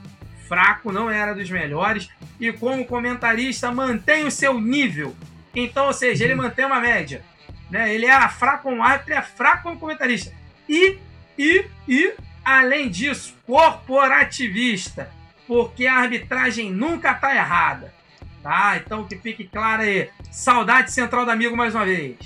[0.49, 5.15] fraco, não era dos melhores, e como comentarista mantém o seu nível.
[5.55, 7.23] Então, ou seja, ele mantém uma média.
[7.71, 7.95] Né?
[7.95, 10.35] Ele era fraco como árbitro, é fraco como comentarista.
[10.69, 10.99] E,
[11.39, 12.15] e, e,
[12.45, 15.09] além disso, corporativista,
[15.47, 17.95] porque a arbitragem nunca tá errada.
[18.43, 18.77] Tá?
[18.77, 20.11] Então que fique claro aí.
[20.33, 22.17] Saudade central do amigo mais uma vez.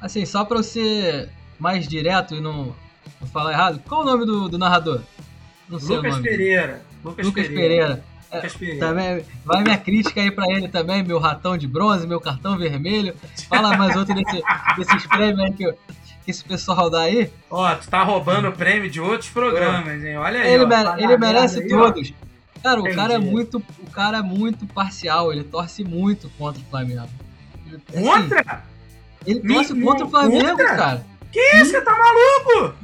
[0.00, 2.76] Assim, só eu ser mais direto e não,
[3.28, 5.00] falar errado, qual o nome do, do narrador?
[5.68, 6.22] Não sei o Lucas nome.
[6.28, 6.82] Pereira.
[7.04, 7.68] Lucas, Lucas Pereira.
[7.86, 8.04] Pereira.
[8.32, 8.86] Lucas Pereira.
[8.86, 13.14] Também, vai minha crítica aí pra ele também, meu ratão de bronze, meu cartão vermelho.
[13.48, 14.42] Fala mais outro desse,
[14.76, 15.72] desses prêmios aí que, eu-
[16.24, 17.30] que esse pessoal dá aí.
[17.50, 20.16] Ó, tu tá roubando prêmio de outros programas, hein?
[20.16, 20.52] Olha aí.
[20.54, 21.90] Ele, ó, mere- tá ele merece aí, ó.
[21.90, 22.12] todos.
[22.62, 26.64] Cara, o cara, é muito, o cara é muito parcial, ele torce muito contra o
[26.66, 27.08] Flamengo.
[27.66, 28.64] Ele- assim, Contra?
[29.26, 30.76] ele Me- torce contra o Flamengo, contra?
[30.76, 31.06] cara.
[31.32, 32.74] Que isso, você tá maluco?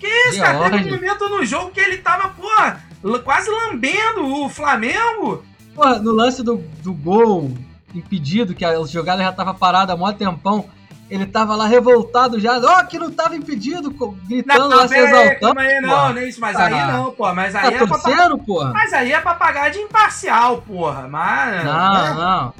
[0.00, 0.70] Que isso, De cara?
[0.70, 2.82] Teve um momento no jogo que ele tava, porra,
[3.22, 5.44] quase lambendo o Flamengo.
[5.74, 7.52] Porra, no lance do, do gol
[7.94, 10.64] impedido, que a jogada já tava parada há mó tempão,
[11.10, 13.90] ele tava lá revoltado já, ó, que não tava impedido,
[14.26, 15.54] gritando lá, se pera aí, exaltando.
[15.54, 16.12] calma aí, não, porra.
[16.14, 17.34] nem isso, mas Ah, aí não, pô.
[17.34, 18.72] Mas aí, Tá é pra, torcendo, porra?
[18.72, 21.08] mas aí é pra pagar de imparcial, porra.
[21.08, 21.64] Mas.
[21.64, 22.14] Não, né?
[22.14, 22.54] não.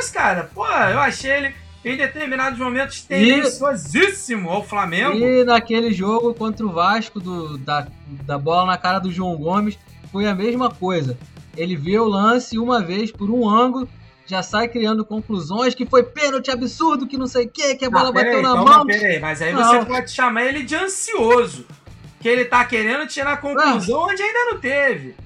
[0.00, 0.50] isso, cara.
[0.54, 5.16] Pô, eu achei ele em determinados momentos tendenciosíssimo ao Flamengo.
[5.16, 7.86] E naquele jogo contra o Vasco, do, da,
[8.24, 9.78] da bola na cara do João Gomes,
[10.10, 11.18] foi a mesma coisa.
[11.56, 13.88] Ele vê o lance uma vez por um ângulo,
[14.26, 17.90] já sai criando conclusões que foi pênalti absurdo, que não sei o que, que a
[17.90, 18.86] bola Ah, bateu aí, na calma, mão.
[18.88, 19.64] aí, mas aí Não.
[19.64, 21.66] você pode chamar ele de ansioso.
[22.20, 25.16] Que ele tá querendo tirar conclusão onde ainda não teve.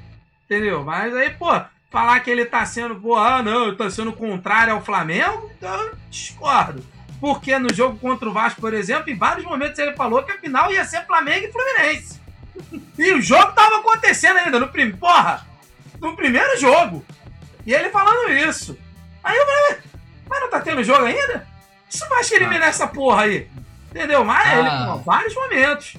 [0.46, 0.82] Entendeu?
[0.82, 1.50] Mas aí, pô,
[1.90, 5.96] falar que ele tá sendo, pô, ah, não, tá sendo contrário ao Flamengo, então eu
[6.10, 6.84] discordo.
[7.20, 10.38] Porque no jogo contra o Vasco, por exemplo, em vários momentos ele falou que a
[10.38, 12.20] final ia ser Flamengo e Fluminense.
[12.98, 14.90] E o jogo tava acontecendo ainda, no prim...
[14.90, 15.46] porra,
[16.00, 17.04] no primeiro jogo.
[17.66, 18.78] E ele falando isso.
[19.22, 19.78] Aí eu falei,
[20.26, 21.46] mas não tá tendo jogo ainda?
[21.88, 23.48] Isso vai que eliminar essa porra aí.
[23.90, 24.24] Entendeu?
[24.24, 24.58] Mas Ah.
[24.58, 25.96] ele, pô, vários momentos.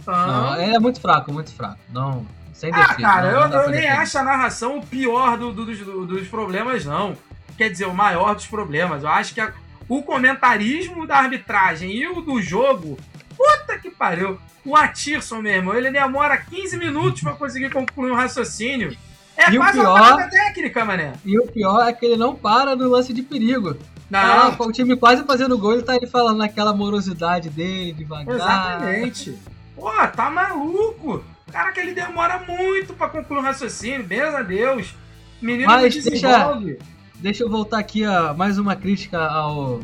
[0.00, 1.78] Então, Não, ele é muito fraco, muito fraco.
[1.90, 2.26] Não,
[2.60, 3.00] sem ah, defeito.
[3.02, 6.06] cara, não, eu, não eu nem acho a narração o pior do- do- dos, do-
[6.06, 7.16] dos problemas, não.
[7.56, 9.02] Quer dizer, o maior dos problemas.
[9.02, 9.52] Eu acho que a-
[9.88, 12.98] o comentarismo da arbitragem e o do jogo,
[13.36, 14.38] puta que pariu.
[14.64, 18.94] O Atirson, meu irmão, ele demora 15 minutos pra conseguir concluir um raciocínio.
[19.36, 21.14] É E o quase pior- uma parada técnica, mané.
[21.24, 23.74] E o pior é que ele não para no lance de perigo.
[23.74, 27.92] Tá Não, lá, o time quase fazendo gol, ele tá aí falando naquela morosidade dele,
[27.94, 28.34] devagar.
[28.34, 29.38] Exatamente.
[29.74, 31.24] Pô, tá maluco.
[31.50, 34.04] Cara, que ele demora muito pra concluir um raciocínio.
[34.04, 34.94] Benza a Deus.
[35.40, 36.78] Menino Mas não deixa- desenvolve.
[37.16, 39.80] Deixa eu voltar aqui a mais uma crítica ao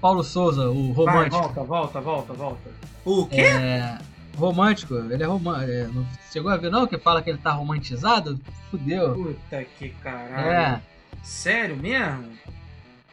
[0.00, 1.36] Paulo Souza, o Vai, romântico.
[1.42, 2.70] volta, volta, volta, volta.
[3.04, 3.40] O quê?
[3.42, 3.98] É,
[4.36, 5.92] romântico, ele é romântico.
[5.94, 8.38] não chegou a ver não que fala que ele tá romantizado?
[8.70, 9.14] Fudeu.
[9.14, 10.48] Puta que caralho.
[10.50, 10.80] É,
[11.22, 12.24] Sério mesmo?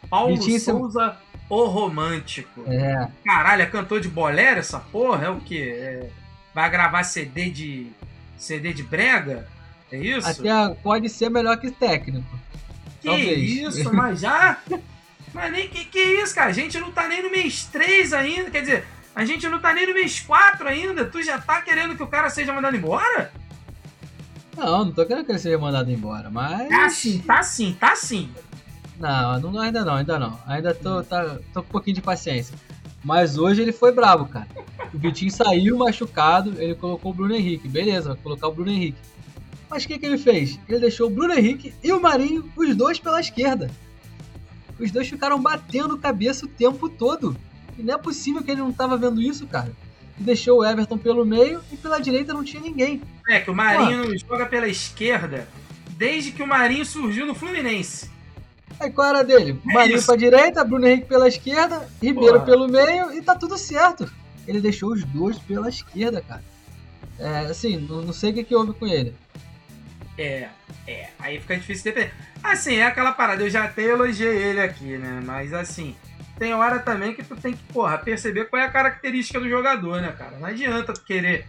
[0.10, 1.15] Paulo Vitinho, Souza,
[1.50, 2.63] o romântico.
[2.68, 3.08] é.
[3.26, 5.26] Caralho, é cantor de bolero essa porra?
[5.26, 5.76] É o quê?
[5.78, 6.10] É-
[6.56, 7.91] Vai gravar CD de.
[8.38, 9.46] CD de brega?
[9.91, 10.30] É isso?
[10.30, 12.39] Até pode ser melhor que técnico.
[13.02, 13.76] Que talvez.
[13.76, 14.58] isso, mas já.
[15.34, 16.50] Mas nem que, que isso, cara?
[16.50, 18.50] A gente não tá nem no mês 3 ainda.
[18.50, 21.04] Quer dizer, a gente não tá nem no mês 4 ainda.
[21.04, 23.34] Tu já tá querendo que o cara seja mandado embora?
[24.56, 26.70] Não, não tô querendo que ele seja mandado embora, mas.
[26.70, 28.32] Tá sim, tá sim, tá sim.
[28.98, 30.39] Não, não, ainda não, ainda não.
[30.48, 32.56] Ainda tô, tá, tô com um pouquinho de paciência.
[33.06, 34.48] Mas hoje ele foi bravo, cara.
[34.91, 37.68] O Vitinho saiu machucado, ele colocou o Bruno Henrique.
[37.68, 38.98] Beleza, vai colocar o Bruno Henrique.
[39.70, 40.60] Mas o que, que ele fez?
[40.68, 43.70] Ele deixou o Bruno Henrique e o Marinho, os dois pela esquerda.
[44.80, 47.38] Os dois ficaram batendo cabeça o tempo todo.
[47.78, 49.72] E não é possível que ele não tava vendo isso, cara.
[50.20, 53.04] E deixou o Everton pelo meio e pela direita não tinha ninguém.
[53.30, 55.48] É que o Marinho joga pela esquerda
[55.89, 58.10] desde que o Marinho surgiu no Fluminense.
[58.80, 59.60] Aí qual era dele?
[59.69, 60.08] É Marinho isso.
[60.08, 62.45] pra direita, Bruno Henrique pela esquerda, Ribeiro Porra.
[62.45, 64.12] pelo meio e tá tudo certo.
[64.47, 66.43] Ele deixou os dois pela esquerda, cara.
[67.17, 69.15] É, assim, não, não sei o que, que houve com ele.
[70.17, 70.49] É,
[70.88, 71.10] é.
[71.19, 72.10] Aí fica difícil de.
[72.43, 75.21] Assim, é aquela parada, eu já até elogiei ele aqui, né?
[75.25, 75.95] Mas assim,
[76.38, 80.01] tem hora também que tu tem que, porra, perceber qual é a característica do jogador,
[80.01, 80.38] né, cara?
[80.38, 81.45] Não adianta tu querer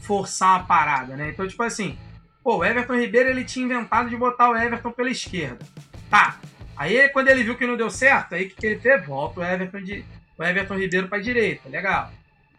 [0.00, 1.30] forçar uma parada, né?
[1.30, 1.98] Então, tipo assim,
[2.42, 5.64] pô, o Everton Ribeiro ele tinha inventado de botar o Everton pela esquerda.
[6.10, 6.36] Tá.
[6.76, 9.04] Aí quando ele viu que não deu certo, aí o que, ele fez?
[9.06, 10.04] Volta o Everton, de,
[10.38, 11.68] o Everton Ribeiro pra direita.
[11.68, 12.10] Legal.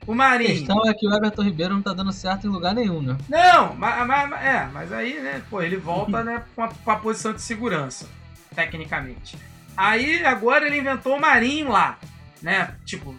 [0.05, 0.49] O A Marinho.
[0.59, 3.17] questão é que o Everton Ribeiro não tá dando certo em lugar nenhum, né?
[3.27, 6.95] Não, mas, mas- é, mas aí, né, pô, ele volta, né, com a, com a
[6.95, 8.07] posição de segurança,
[8.55, 9.37] tecnicamente.
[9.75, 11.97] Aí, agora ele inventou o Marinho lá,
[12.41, 13.13] né, tipo,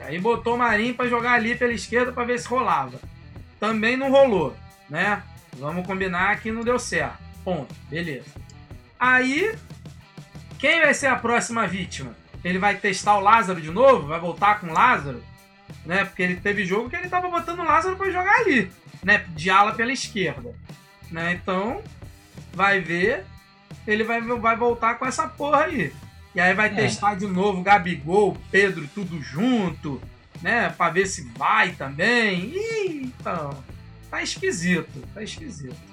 [0.00, 2.98] aí botou o Marinho pra jogar ali pela esquerda pra ver se rolava.
[3.60, 4.56] Também não rolou,
[4.90, 5.22] né,
[5.56, 8.26] vamos combinar que não deu certo, ponto, beleza.
[9.02, 9.52] Aí,
[10.60, 12.14] quem vai ser a próxima vítima?
[12.44, 14.06] Ele vai testar o Lázaro de novo?
[14.06, 15.20] Vai voltar com o Lázaro?
[15.84, 16.04] Né?
[16.04, 18.70] Porque ele teve jogo que ele tava botando o Lázaro pra jogar ali,
[19.02, 19.24] né?
[19.30, 20.54] De ala pela esquerda.
[21.10, 21.32] Né?
[21.32, 21.82] Então,
[22.52, 23.24] vai ver,
[23.88, 25.92] ele vai, vai voltar com essa porra aí.
[26.32, 26.74] E aí vai É.
[26.74, 30.00] testar de novo Gabigol, Pedro, tudo junto,
[30.40, 30.68] né?
[30.68, 32.52] Pra ver se vai também.
[32.54, 33.64] Ih, então,
[34.08, 35.91] tá esquisito, tá esquisito.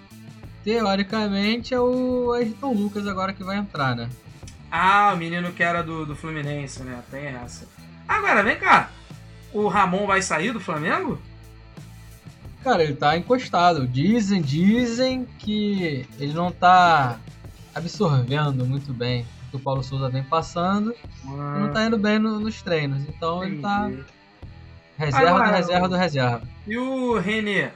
[0.73, 4.08] Teoricamente é o Ayrton Lucas agora que vai entrar, né?
[4.71, 7.01] Ah, o menino que era do, do Fluminense, né?
[7.10, 7.67] Tem essa.
[8.08, 8.91] Agora, vem cá.
[9.51, 11.19] O Ramon vai sair do Flamengo?
[12.63, 13.88] Cara, ele tá encostado.
[13.88, 17.17] Dizem, dizem que ele não tá
[17.73, 22.19] absorvendo muito bem o que o Paulo Souza vem passando e não tá indo bem
[22.19, 23.01] no- nos treinos.
[23.10, 24.05] Então ele tá Entendi.
[24.99, 26.41] reserva Agora, do reserva do reserva.
[26.67, 27.69] E o Renê?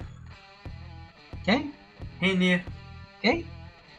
[1.43, 1.73] Quem?
[2.19, 2.61] Renê.
[3.23, 3.45] Quem?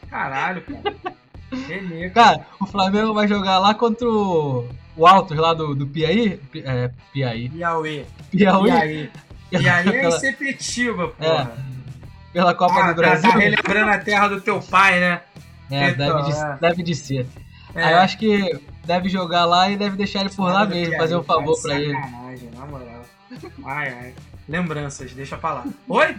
[0.09, 0.95] Caralho, cara.
[1.01, 2.09] Cara.
[2.11, 6.37] Cara, o Flamengo vai jogar lá contra o, o Altos lá do, do Piauí.
[6.51, 7.49] Pi- É, Piauí.
[7.49, 8.05] Piauí.
[8.31, 8.71] Piauí.
[8.71, 9.09] Piauí.
[9.49, 11.51] Piauí é Pela- Sepetiba, porra.
[12.31, 13.31] Pela Copa Ah, do tá- Brasil.
[13.31, 15.21] Tá relembrando a terra do teu pai, né?
[15.71, 16.57] É, Então, deve, de, é.
[16.61, 17.25] deve de ser.
[17.73, 17.83] É.
[17.83, 20.97] Aí eu acho que deve jogar lá e deve deixar ele por lá mesmo, Piauí,
[20.97, 21.93] fazer um tá favor pra ele.
[21.93, 23.01] Sacanagem, na moral.
[23.65, 24.13] Ai, ai.
[24.47, 25.65] Lembranças, deixa pra lá.
[25.87, 26.15] Oi?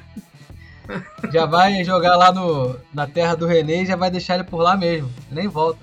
[1.33, 4.59] Já vai jogar lá no, na terra do René e já vai deixar ele por
[4.59, 5.11] lá mesmo.
[5.31, 5.81] Nem volta.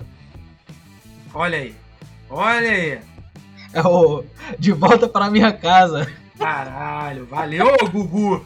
[1.32, 1.74] Olha aí.
[2.30, 2.98] Olha aí.
[3.72, 4.24] É o
[4.58, 6.10] de volta para minha casa.
[6.38, 8.44] Caralho, valeu, Gugu.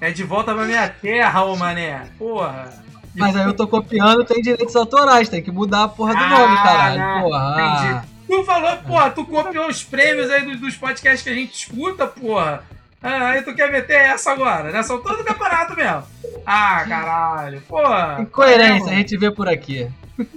[0.00, 2.06] É de volta pra minha terra, ô mané.
[2.18, 2.84] Porra.
[3.14, 6.28] Mas aí eu tô copiando, tem direitos autorais, tem que mudar a porra do Ah,
[6.28, 6.98] nome, caralho.
[6.98, 7.56] não, Porra.
[7.62, 8.06] entendi.
[8.26, 12.06] Tu falou, porra, tu copiou os prêmios aí dos, dos podcasts que a gente escuta,
[12.06, 12.62] porra.
[13.02, 16.04] Ah, aí tu quer meter essa agora, nessa altura do campeonato mesmo.
[16.44, 17.60] Ah, caralho.
[17.62, 18.18] Porra.
[18.20, 19.88] Incoerência, a gente vê por aqui.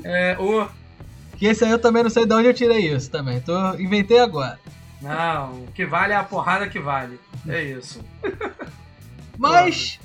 [0.04, 0.68] É, o.
[1.38, 3.40] Que esse aí eu também não sei de onde eu tirei isso também.
[3.40, 4.60] Tô, inventei agora.
[5.02, 7.20] Não, o que vale é a porrada que vale.
[7.48, 8.04] É isso.
[9.38, 10.00] Mas,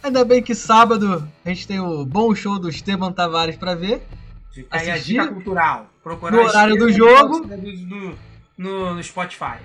[0.00, 4.06] ainda bem que sábado a gente tem o bom show do Esteban Tavares pra ver.
[4.52, 5.90] Fica aí a dica cultural.
[6.02, 7.46] Procurar no horário do jogo.
[8.56, 9.58] no, no Spotify.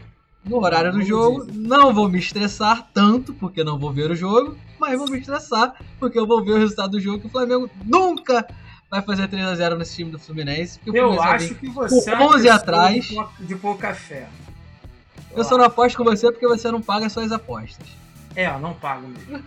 [0.44, 1.46] No horário do jogo.
[1.54, 4.58] Não vou me estressar tanto, porque não vou ver o jogo.
[4.80, 7.20] Mas vou me estressar, porque eu vou ver o resultado do jogo.
[7.20, 8.48] Que o Flamengo nunca
[8.90, 10.80] vai fazer 3x0 nesse time do Fluminense.
[10.80, 13.06] porque o Eu Fluminense acho que você é com uma 11 pessoa atrás.
[13.40, 14.28] de pouca- fé.
[15.36, 17.88] Eu só não aposto com você porque você não paga suas apostas.
[18.36, 19.44] É, eu não pago mesmo.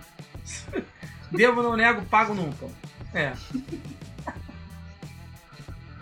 [1.30, 2.66] Devo, não nego, pago nunca.
[3.12, 3.32] É.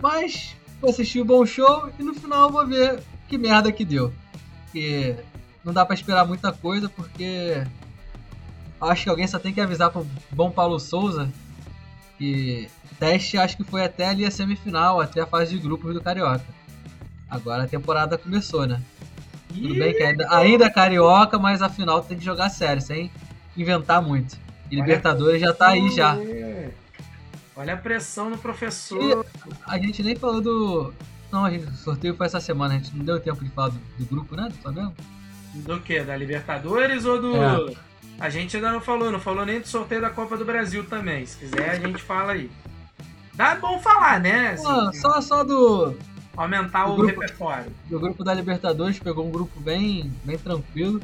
[0.01, 3.83] Mas vou assistir o bom show e no final eu vou ver que merda que
[3.85, 4.13] deu.
[4.73, 5.15] Porque
[5.63, 7.63] não dá pra esperar muita coisa, porque
[8.81, 11.29] acho que alguém só tem que avisar pro bom Paulo Souza
[12.17, 12.67] que
[12.99, 16.43] teste acho que foi até ali a semifinal, até a fase de grupos do Carioca.
[17.29, 18.81] Agora a temporada começou, né?
[19.47, 23.11] Tudo bem que ainda, ainda é Carioca, mas a final tem que jogar sério, sem
[23.55, 24.35] inventar muito.
[24.71, 26.17] E Libertadores já tá aí já.
[27.55, 29.23] Olha a pressão no professor.
[29.67, 30.93] A gente nem falou do.
[31.33, 33.79] Não, gente, o sorteio foi essa semana, a gente não deu tempo de falar do,
[33.97, 34.47] do grupo, né?
[34.49, 34.93] Do Flamengo?
[35.55, 35.99] Do que?
[36.03, 37.35] Da Libertadores ou do.
[37.35, 37.73] É.
[38.19, 41.25] A gente ainda não falou, não falou nem do sorteio da Copa do Brasil também.
[41.25, 42.51] Se quiser, a gente fala aí.
[43.33, 44.51] Dá bom falar, né?
[44.51, 45.97] Assim, Pô, só, só do,
[46.37, 47.71] aumentar o o, grupo- repertório.
[47.89, 51.01] do grupo da Libertadores, pegou um grupo bem, bem tranquilo.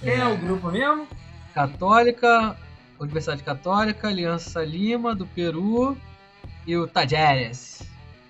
[0.00, 1.06] Quem é o grupo mesmo?
[1.54, 2.56] Católica,
[2.98, 5.96] Universidade Católica, Aliança Lima, do Peru
[6.66, 7.80] e o Tajeres.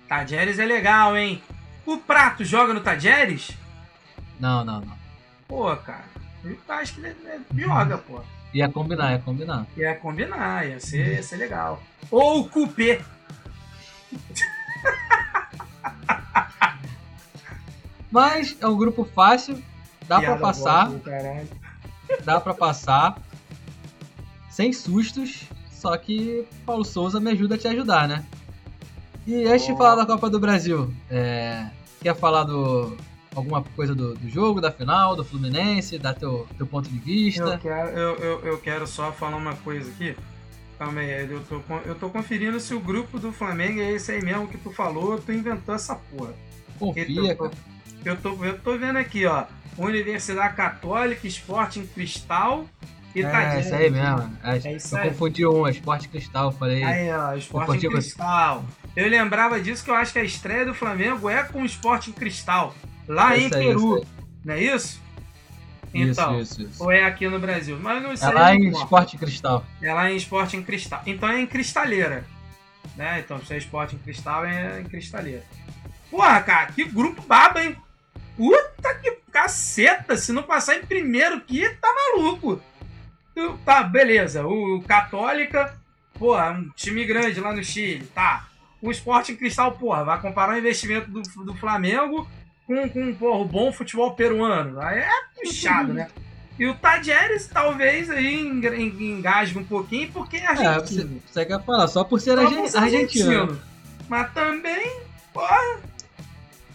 [0.07, 1.41] Tajeres é legal, hein?
[1.85, 3.51] O Prato joga no Tajeres?
[4.39, 4.97] Não, não, não.
[5.47, 6.05] Pô, cara.
[6.43, 7.15] Eu acho que ele
[7.55, 8.21] joga, pô.
[8.53, 9.65] Ia combinar, ia combinar.
[9.75, 11.83] Ia combinar, ia ser, ia ser legal.
[12.09, 13.01] Ou o Cupê.
[18.09, 19.61] Mas é um grupo fácil,
[20.07, 21.45] dá pra Piada passar, boa
[22.23, 23.17] dá pra passar.
[24.49, 28.25] Sem sustos, só que Paulo Souza me ajuda a te ajudar, né?
[29.27, 31.67] E antes de falar da Copa do Brasil, é,
[32.01, 32.95] quer falar do
[33.35, 37.01] alguma coisa do, do jogo, da final, do Fluminense, dar teu, teu ponto de Eu
[37.03, 37.59] vista?
[37.61, 40.15] quero, eu, eu, eu quero só falar uma coisa aqui.
[40.79, 44.23] Calma aí, eu tô, eu tô conferindo se o grupo do Flamengo é esse aí
[44.23, 46.33] mesmo que tu falou, tu inventou essa porra.
[46.79, 47.51] Confia, cara.
[48.05, 49.43] Eu tô, eu tô vendo aqui, ó.
[49.77, 52.65] Universidade Católica, Esporte em Cristal
[53.13, 53.65] e É, Tajeres.
[53.65, 54.37] isso aí mesmo.
[54.43, 55.09] É, É isso eu aí.
[55.09, 56.83] confundi um, é Esporte Cristal, falei.
[56.83, 58.63] Aí, ó, Esporte Cristal.
[58.97, 62.09] Eu lembrava disso que eu acho que a estreia do Flamengo é com o Esporte
[62.09, 62.73] em Cristal,
[63.07, 63.97] lá É em isso aí, Peru.
[63.99, 64.07] isso
[64.43, 65.01] Não é isso?
[65.93, 66.83] Isso, Então, isso, isso.
[66.83, 67.77] ou é aqui no Brasil.
[67.81, 68.33] Mas não É sei.
[68.33, 68.69] lá não em.
[68.71, 69.63] Esporte Cristal.
[69.81, 71.01] É lá em Esporte em Cristal.
[71.05, 72.25] Então é em Cristaleira.
[72.95, 73.19] Né?
[73.19, 75.43] Então se é Esporte em Cristal, é em Cristaleira.
[76.09, 77.77] Porra, cara, que grupo baba, hein?
[78.35, 80.17] Puta que caceta!
[80.17, 82.59] Se não passar em primeiro aqui, tá maluco.
[83.63, 84.45] Tá, beleza.
[84.47, 85.77] O Católica,
[86.15, 88.47] porra, um time grande lá no Chile, tá.
[88.81, 92.27] O Esporte em Cristal, porra, vai comparar o investimento do, do Flamengo
[92.65, 94.79] com, com porra, o bom futebol peruano.
[94.79, 96.07] Aí é puxado, né?
[96.59, 101.21] E o Tajeres talvez aí enga- en- engasgue um pouquinho, porque é É, você, argentino.
[101.25, 103.59] você quer falar, só por ser Só argen- por ser argentino.
[104.09, 104.99] Mas também,
[105.33, 105.79] porra,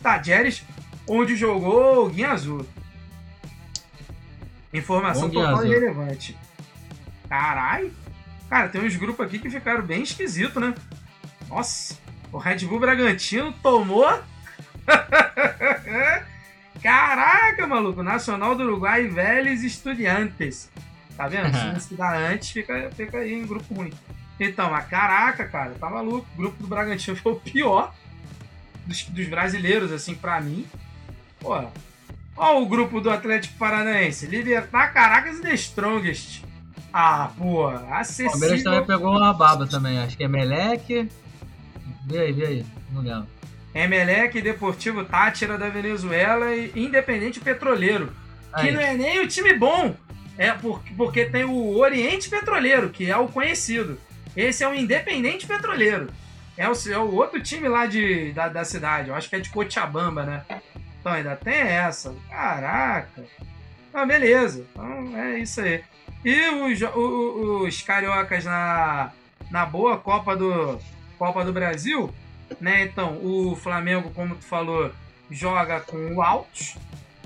[0.02, 0.62] Tajeres,
[1.06, 2.66] onde jogou o Guinha Azul.
[4.72, 5.66] Informação Bom total Azul.
[5.66, 6.36] irrelevante.
[7.28, 7.92] Caralho.
[8.48, 10.74] Cara, tem uns grupos aqui que ficaram bem esquisitos, né?
[11.52, 11.98] Nossa,
[12.32, 14.08] o Red Bull Bragantino tomou.
[16.82, 18.02] Caraca, maluco.
[18.02, 20.70] Nacional do Uruguai, Vélez Estudiantes.
[21.14, 21.54] Tá vendo?
[21.54, 23.92] Se não estudar antes, fica, fica aí em grupo ruim.
[24.40, 26.26] Então, mas caraca, cara, tá maluco.
[26.32, 27.92] O grupo do Bragantino foi o pior
[28.86, 30.66] dos, dos brasileiros, assim, pra mim.
[31.38, 31.62] Pô,
[32.34, 34.26] ó o grupo do Atlético Paranaense.
[34.26, 36.42] Libertar Caracas e The Strongest.
[36.90, 38.62] Ah, pô, O Palmeiras acessível.
[38.64, 41.10] também pegou uma baba também, acho que é Meleque.
[42.06, 43.26] Vê aí, vê aí, não lembro.
[43.74, 48.12] Emelec, Deportivo Tátira da Venezuela e Independente Petroleiro.
[48.60, 48.70] Que Aí.
[48.72, 49.94] não é nem o time bom.
[50.36, 53.98] É por- porque tem o Oriente Petroleiro, que é o conhecido.
[54.36, 56.08] Esse é o Independente Petroleiro.
[56.56, 59.08] É o, é o outro time lá de, da, da cidade.
[59.08, 60.42] Eu acho que é de Cochabamba, né?
[61.00, 62.14] Então ainda tem essa.
[62.28, 63.24] Caraca.
[63.94, 64.66] Ah, beleza.
[64.70, 65.82] Então é isso aí.
[66.22, 67.00] E os, jo- o-
[67.62, 69.10] o- os cariocas na,
[69.50, 70.78] na boa Copa do,
[71.22, 72.12] Copa do Brasil,
[72.61, 72.82] né?
[72.82, 74.90] Então, o Flamengo, como tu falou,
[75.30, 76.76] joga com o Altos,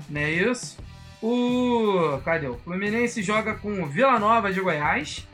[0.07, 0.29] né?
[0.29, 0.77] Isso.
[1.19, 2.19] O.
[2.23, 2.47] Cadê?
[2.47, 5.27] O Fluminense joga com o Vila Nova de Goiás.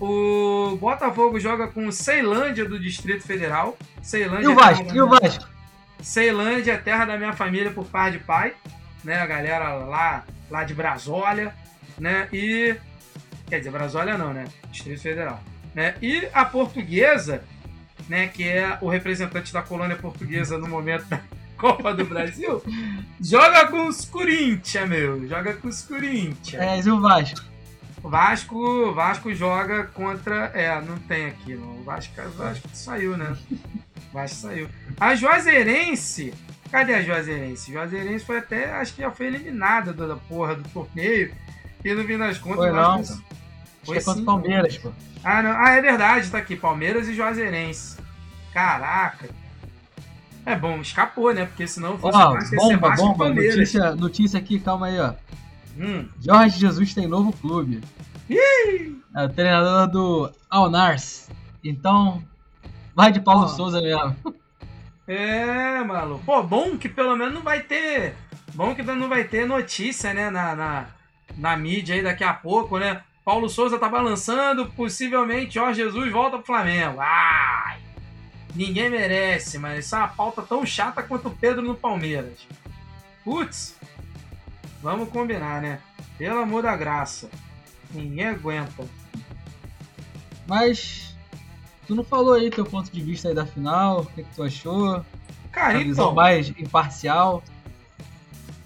[0.00, 3.78] O Botafogo joga com o Ceilândia do Distrito Federal.
[4.02, 4.96] Ceilândia E o é Vasco?
[4.96, 5.48] E o Vasco?
[6.02, 8.54] Ceilândia é terra da minha família por par de pai,
[9.04, 9.20] né?
[9.20, 11.54] A galera lá, lá de Brasólia,
[11.96, 12.26] né?
[12.32, 12.74] E
[13.48, 14.46] quer dizer, Brasólia não, né?
[14.68, 15.40] Distrito Federal,
[15.72, 15.94] né?
[16.02, 17.44] E a portuguesa,
[18.08, 21.20] né, que é o representante da colônia portuguesa no momento da
[21.58, 22.62] Copa do Brasil,
[23.20, 26.62] joga com os Corinthians, meu, joga com os Corinthians.
[26.62, 27.44] É, e o Vasco?
[28.00, 30.52] O Vasco, Vasco joga contra.
[30.54, 31.80] É, não tem aqui, não.
[31.80, 33.36] O Vasco, o Vasco saiu, né?
[33.50, 34.68] O Vasco saiu.
[35.00, 36.32] A Juazeirense.
[36.70, 37.72] Cadê a Juazeirense?
[37.72, 38.70] Juazeirense foi até.
[38.72, 41.34] Acho que já foi eliminada da porra do torneio.
[41.84, 42.58] E no fim das contas.
[42.58, 43.24] Foi não, Vasco-
[43.82, 44.92] Foi é contra o Palmeiras, pô.
[45.24, 45.50] Ah, não.
[45.50, 46.54] ah, é verdade, tá aqui.
[46.54, 47.97] Palmeiras e Juazeirense.
[48.52, 49.28] Caraca.
[50.44, 51.44] É bom, escapou, né?
[51.44, 55.12] Porque senão fosse Ó, ser bomba, bomba, notícia, notícia aqui, calma aí, ó.
[55.78, 56.08] Hum.
[56.20, 57.82] Jorge Jesus tem novo clube.
[59.14, 61.28] É o treinador do Alnars.
[61.62, 62.22] Então,
[62.94, 63.48] vai de Paulo Ó.
[63.48, 64.16] Souza mesmo.
[65.06, 66.24] É, maluco.
[66.24, 68.14] Pô, bom que pelo menos não vai ter.
[68.54, 70.30] Bom que não vai ter notícia, né?
[70.30, 70.86] Na, na,
[71.36, 73.02] na mídia aí daqui a pouco, né?
[73.24, 77.00] Paulo Souza tá balançando, possivelmente Jorge Jesus volta pro Flamengo.
[77.00, 77.87] Ai!
[78.58, 82.44] Ninguém merece, mas isso é uma pauta tão chata quanto o Pedro no Palmeiras.
[83.22, 83.76] Putz,
[84.82, 85.78] vamos combinar, né?
[86.18, 87.30] Pelo amor da graça.
[87.92, 88.84] Ninguém aguenta.
[90.44, 91.16] Mas,
[91.86, 94.42] tu não falou aí teu ponto de vista aí da final, o que, que tu
[94.42, 95.06] achou?
[95.52, 97.44] Cara, então, mais imparcial.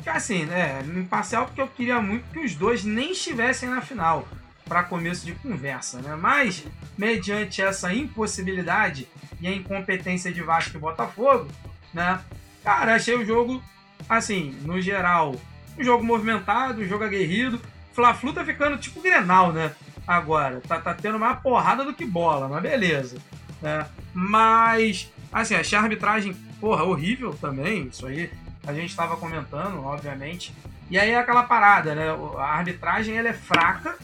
[0.06, 4.26] assim, né, imparcial porque eu queria muito que os dois nem estivessem na final
[4.72, 6.16] para começo de conversa, né?
[6.16, 6.64] Mas
[6.96, 9.06] mediante essa impossibilidade
[9.38, 11.46] e a incompetência de Vasco e Botafogo,
[11.92, 12.18] né?
[12.64, 13.62] Cara, achei o jogo
[14.08, 15.36] assim, no geral,
[15.78, 17.60] um jogo movimentado, um jogo aguerrido.
[17.92, 19.74] Fla-Flu tá ficando tipo Grenal, né?
[20.06, 23.18] Agora, tá, tá tendo mais porrada do que bola, mas beleza.
[23.60, 23.86] Né?
[24.14, 28.30] Mas, assim, achei a arbitragem, porra, horrível também, isso aí.
[28.66, 30.54] A gente tava comentando, obviamente.
[30.90, 32.06] E aí é aquela parada, né?
[32.38, 33.98] A arbitragem, ela é fraca.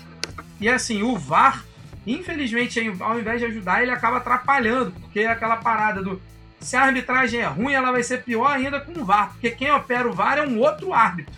[0.61, 1.65] E assim, o VAR,
[2.07, 4.93] infelizmente, ao invés de ajudar, ele acaba atrapalhando.
[4.93, 6.21] Porque é aquela parada do...
[6.61, 9.31] Se a arbitragem é ruim, ela vai ser pior ainda com o VAR.
[9.33, 11.35] Porque quem opera o VAR é um outro árbitro.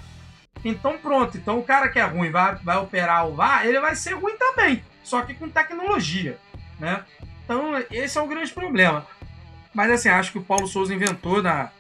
[0.65, 3.95] Então pronto, então o cara que é ruim vai, vai operar o VAR, ele vai
[3.95, 6.39] ser ruim também, só que com tecnologia,
[6.79, 7.05] né?
[7.45, 9.07] Então esse é o grande problema.
[9.73, 11.71] Mas assim, acho que o Paulo Souza inventou na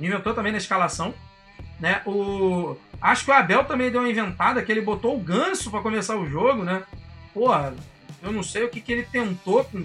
[0.00, 1.14] inventou também na escalação,
[1.80, 2.02] né?
[2.06, 5.82] O acho que o Abel também deu uma inventada que ele botou o Ganso para
[5.82, 6.82] começar o jogo, né?
[7.32, 7.74] Porra,
[8.22, 9.84] eu não sei o que, que ele tentou com,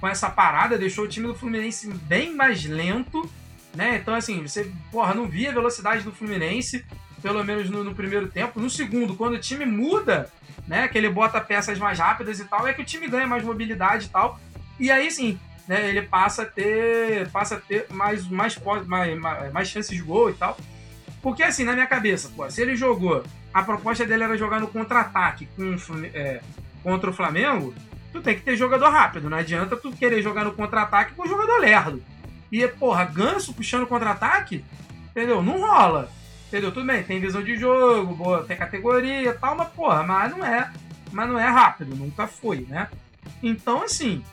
[0.00, 3.28] com essa parada, deixou o time do Fluminense bem mais lento,
[3.74, 3.96] né?
[3.96, 6.84] Então assim, você, porra, não via a velocidade do Fluminense
[7.22, 8.60] pelo menos no, no, primeiro tempo.
[8.60, 10.30] No segundo, quando o time muda,
[10.66, 13.42] né, que ele bota peças mais rápidas e tal, é que o time ganha mais
[13.42, 14.38] mobilidade e tal.
[14.78, 19.52] E aí sim, né, ele passa a ter, passa a ter mais, mais, mais, mais,
[19.52, 20.56] mais chances de gol e tal.
[21.22, 24.68] Porque assim, na minha cabeça, pô, se ele jogou, a proposta dele era jogar no
[24.68, 25.76] contra-ataque com,
[26.14, 26.40] é,
[26.82, 27.74] contra o Flamengo,
[28.12, 29.28] tu tem que ter jogador rápido.
[29.28, 32.02] Não adianta tu querer jogar no contra-ataque com jogador lerdo.
[32.50, 34.64] E, porra, ganso puxando contra-ataque,
[35.10, 35.42] entendeu?
[35.42, 36.10] Não rola.
[36.48, 36.72] Entendeu?
[36.72, 40.42] Tudo bem, tem visão de jogo, boa, tem categoria e tal, mas porra, mas não
[40.42, 40.72] é,
[41.12, 42.88] mas não é rápido, nunca foi, né?
[43.42, 44.24] Então, assim,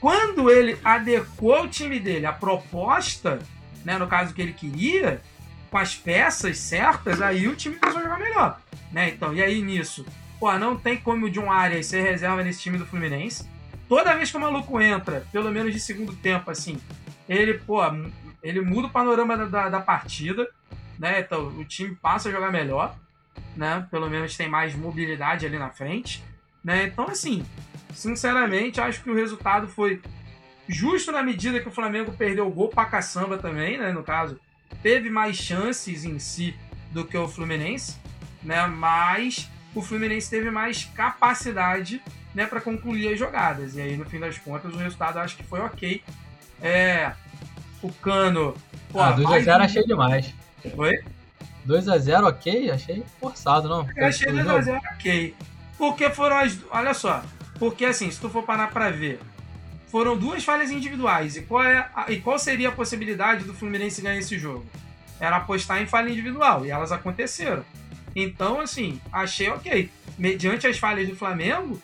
[0.00, 3.38] quando ele adequou o time dele à proposta,
[3.84, 5.22] né, no caso que ele queria,
[5.70, 8.60] com as peças certas, aí o time começou a jogar melhor,
[8.90, 9.10] né?
[9.10, 10.04] Então, e aí nisso,
[10.38, 13.48] pô, não tem como o John Arias ser reserva nesse time do Fluminense.
[13.88, 16.78] Toda vez que o maluco entra, pelo menos de segundo tempo, assim,
[17.28, 17.80] ele, pô,
[18.42, 20.48] ele muda o panorama da, da, da partida
[21.00, 21.20] né?
[21.20, 22.94] Então o time passa a jogar melhor,
[23.56, 23.88] né?
[23.90, 26.22] Pelo menos tem mais mobilidade ali na frente,
[26.62, 26.84] né?
[26.84, 27.44] Então assim,
[27.94, 30.02] sinceramente, acho que o resultado foi
[30.68, 33.90] justo na medida que o Flamengo perdeu o gol pra caçamba também, né?
[33.92, 34.38] No caso,
[34.82, 36.54] teve mais chances em si
[36.90, 37.96] do que o Fluminense,
[38.42, 38.66] né?
[38.66, 42.02] Mas o Fluminense teve mais capacidade,
[42.34, 43.76] né, para concluir as jogadas.
[43.76, 46.02] E aí, no fim das contas, o resultado acho que foi ok.
[46.62, 47.12] É,
[47.82, 48.54] o Cano.
[48.90, 50.34] Pô, ah, 2x0 achei demais.
[50.76, 51.02] Oi?
[51.66, 52.70] 2x0, ok?
[52.70, 53.88] Achei forçado, não.
[53.96, 55.34] Eu achei 2x0 ok.
[55.78, 56.58] Porque foram as.
[56.70, 57.22] Olha só.
[57.58, 59.20] Porque assim, se tu for parar pra ver,
[59.90, 61.36] foram duas falhas individuais.
[61.36, 62.10] E qual, é a...
[62.10, 64.64] e qual seria a possibilidade do Fluminense ganhar esse jogo?
[65.18, 66.64] Era apostar em falha individual.
[66.64, 67.64] E elas aconteceram.
[68.14, 69.90] Então, assim, achei ok.
[70.18, 71.80] Mediante as falhas do Flamengo,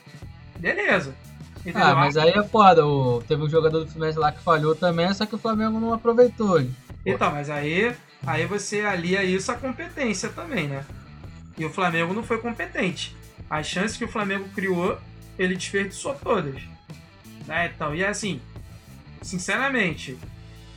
[0.59, 1.15] beleza.
[1.61, 1.83] Entendeu?
[1.83, 2.87] Ah, mas aí é foda.
[2.87, 3.23] O...
[3.27, 6.65] Teve um jogador do Fluminense lá que falhou também, só que o Flamengo não aproveitou.
[7.05, 7.95] Então, mas aí
[8.27, 10.85] Aí você alia isso à competência também, né?
[11.57, 13.17] E o Flamengo não foi competente.
[13.49, 14.99] As chances que o Flamengo criou,
[15.39, 16.61] ele desperdiçou todas.
[17.47, 17.71] Né?
[17.75, 18.41] Então, e assim,
[19.23, 20.19] sinceramente,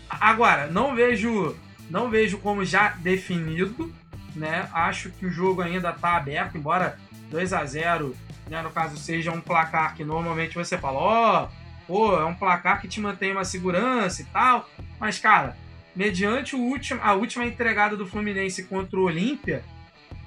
[0.09, 1.55] agora, não vejo
[1.89, 3.91] não vejo como já definido,
[4.35, 4.69] né?
[4.71, 6.99] Acho que o jogo ainda está aberto, embora
[7.31, 8.15] 2 a 0
[8.47, 12.33] né, no caso seja um placar que normalmente você fala, ó, oh, pô, é um
[12.33, 14.67] placar que te mantém uma segurança e tal,
[14.99, 15.55] mas cara,
[15.95, 19.63] mediante o último, a última entregada do Fluminense contra o Olímpia,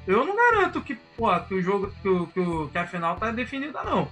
[0.07, 3.82] eu não garanto que, pô, que o jogo, que, que, que a final tá definida,
[3.82, 4.09] não.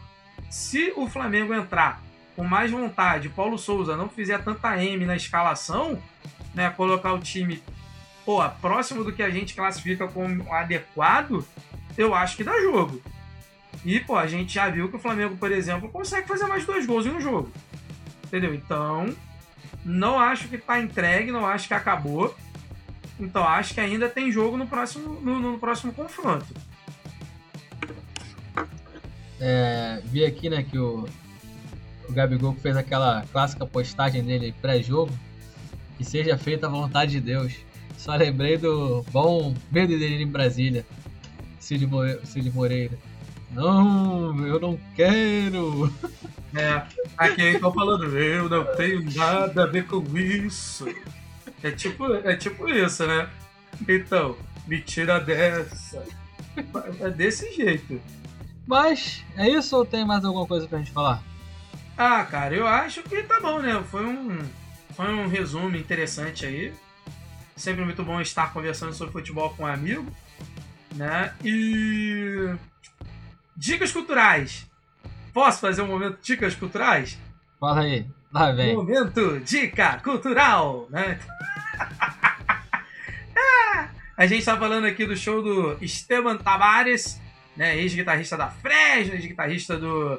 [0.48, 2.02] Se o Flamengo entrar
[2.40, 6.02] com mais vontade, Paulo Souza não fizer tanta M na escalação,
[6.54, 7.62] né, colocar o time
[8.24, 11.46] pô, próximo do que a gente classifica como adequado,
[11.98, 12.98] eu acho que dá jogo.
[13.84, 16.86] E, pô, a gente já viu que o Flamengo, por exemplo, consegue fazer mais dois
[16.86, 17.52] gols em um jogo.
[18.24, 18.54] Entendeu?
[18.54, 19.14] Então,
[19.84, 22.34] não acho que está entregue, não acho que acabou.
[23.18, 26.46] Então acho que ainda tem jogo no próximo, no, no próximo confronto.
[29.38, 31.06] É, vi aqui né, que o,
[32.10, 35.12] o Gabigol fez aquela clássica postagem dele pré-jogo.
[35.96, 37.54] Que seja feita a vontade de Deus.
[37.96, 40.84] Só lembrei do bom medo dele em Brasília.
[41.58, 41.88] Cid,
[42.24, 42.98] Cid Moreira.
[43.52, 45.92] Não, eu não quero.
[46.52, 46.82] É,
[47.16, 50.84] aqui eu tô falando, eu não tenho nada a ver com isso.
[51.62, 53.30] É tipo, é tipo isso, né?
[53.88, 54.36] Então,
[54.66, 56.04] me tira dessa.
[56.98, 58.00] É desse jeito.
[58.66, 61.22] Mas, é isso ou tem mais alguma coisa pra gente falar?
[62.02, 63.84] Ah, cara, eu acho que tá bom, né?
[63.90, 64.38] Foi um,
[64.96, 66.72] foi um resumo interessante aí.
[67.54, 70.10] Sempre muito bom estar conversando sobre futebol com um amigo,
[70.94, 71.34] né?
[71.44, 72.54] E
[73.54, 74.66] dicas culturais.
[75.34, 77.18] Posso fazer um momento dicas culturais?
[77.60, 78.06] Fala aí.
[78.32, 78.74] Lá vem.
[78.74, 81.20] Momento dica cultural, né?
[84.16, 87.20] A gente tá falando aqui do show do Esteban Tavares,
[87.54, 87.78] né?
[87.78, 90.18] Ex-guitarrista da Fresno, ex-guitarrista do,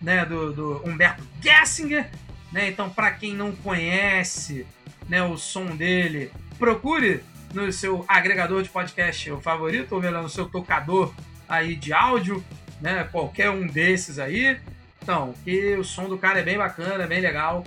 [0.00, 2.08] né, do, do Humberto Gessinger,
[2.52, 2.68] né?
[2.68, 4.66] Então, para quem não conhece,
[5.08, 7.22] né, o som dele, procure
[7.52, 11.12] no seu agregador de podcast o favorito, ou melhor, no seu tocador
[11.48, 12.44] aí de áudio,
[12.80, 13.04] né?
[13.10, 14.58] Qualquer um desses aí.
[15.02, 17.64] Então, que o som do cara é bem bacana, é bem legal.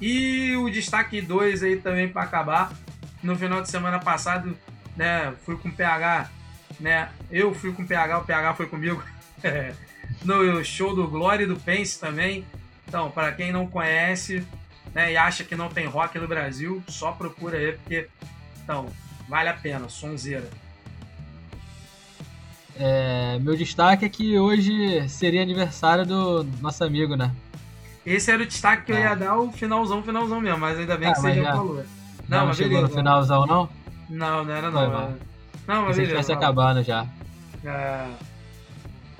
[0.00, 2.72] E o destaque 2 aí também para acabar.
[3.22, 4.56] No final de semana passado,
[4.96, 6.30] né, fui com o PH,
[6.78, 7.08] né?
[7.30, 9.02] Eu fui com o PH, o PH foi comigo.
[10.24, 12.44] no show do Glória e do Pense também.
[12.88, 14.46] Então, para quem não conhece,
[14.94, 18.08] né, e acha que não tem rock no Brasil, só procura aí porque
[18.62, 18.86] então,
[19.28, 20.48] vale a pena, sonzeira.
[22.76, 27.30] É, meu destaque é que hoje seria aniversário do nosso amigo, né?
[28.04, 29.14] Esse era o destaque que eu ia Ah.
[29.14, 31.76] dar, o finalzão, finalzão mesmo, mas ainda bem Ah, que você já falou.
[32.28, 32.88] Não, Não, mas chegou beleza.
[32.88, 33.68] no finalzão, não?
[34.10, 34.82] Não, não era não.
[34.82, 35.16] era-
[35.66, 36.02] Não, mas Se beleza.
[36.02, 36.42] estivesse vai lá.
[36.42, 37.06] acabando já.
[37.64, 38.08] É.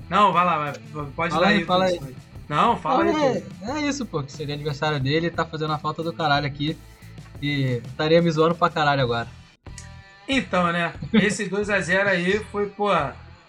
[0.09, 0.73] Não, vai lá,
[1.17, 1.65] pode Fala dar aí, aí.
[1.65, 2.17] fala Felipe.
[2.49, 3.43] Não, fala aí.
[3.63, 6.77] é, é isso, pô, que seria aniversário dele, tá fazendo a falta do caralho aqui.
[7.43, 9.29] E estaria me zoando pra caralho agora.
[10.29, 10.93] Então, né?
[11.13, 12.91] Esse 2x0 aí foi, pô,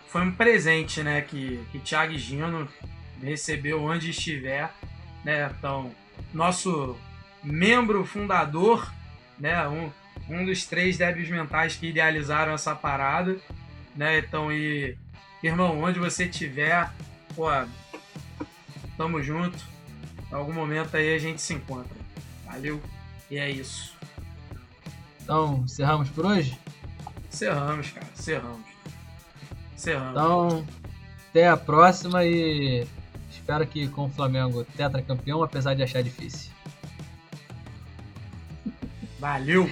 [0.08, 1.22] foi um presente, né?
[1.22, 2.68] Que, que Thiago Gino
[3.22, 4.72] recebeu onde estiver,
[5.24, 5.52] né?
[5.58, 5.92] Então,
[6.34, 6.98] nosso
[7.44, 8.92] membro fundador,
[9.40, 9.68] né?
[9.68, 9.92] Um,
[10.30, 13.38] um dos três débeis mentais que idealizaram essa parada,
[13.96, 14.18] né?
[14.18, 14.98] Então, e
[15.48, 16.92] irmão, onde você estiver,
[17.36, 17.48] pô,
[18.98, 19.58] tamo junto.
[20.32, 21.96] Em algum momento aí a gente se encontra.
[22.46, 22.82] Valeu.
[23.30, 23.94] E é isso.
[25.22, 26.58] Então, encerramos por hoje?
[27.30, 28.08] Cerramos, cara.
[28.14, 28.66] Cerramos.
[29.76, 30.12] Cerramos.
[30.12, 30.66] Então,
[31.30, 32.88] até a próxima e
[33.30, 36.52] espero que com o Flamengo tetracampeão, apesar de achar difícil.
[39.20, 39.70] Valeu!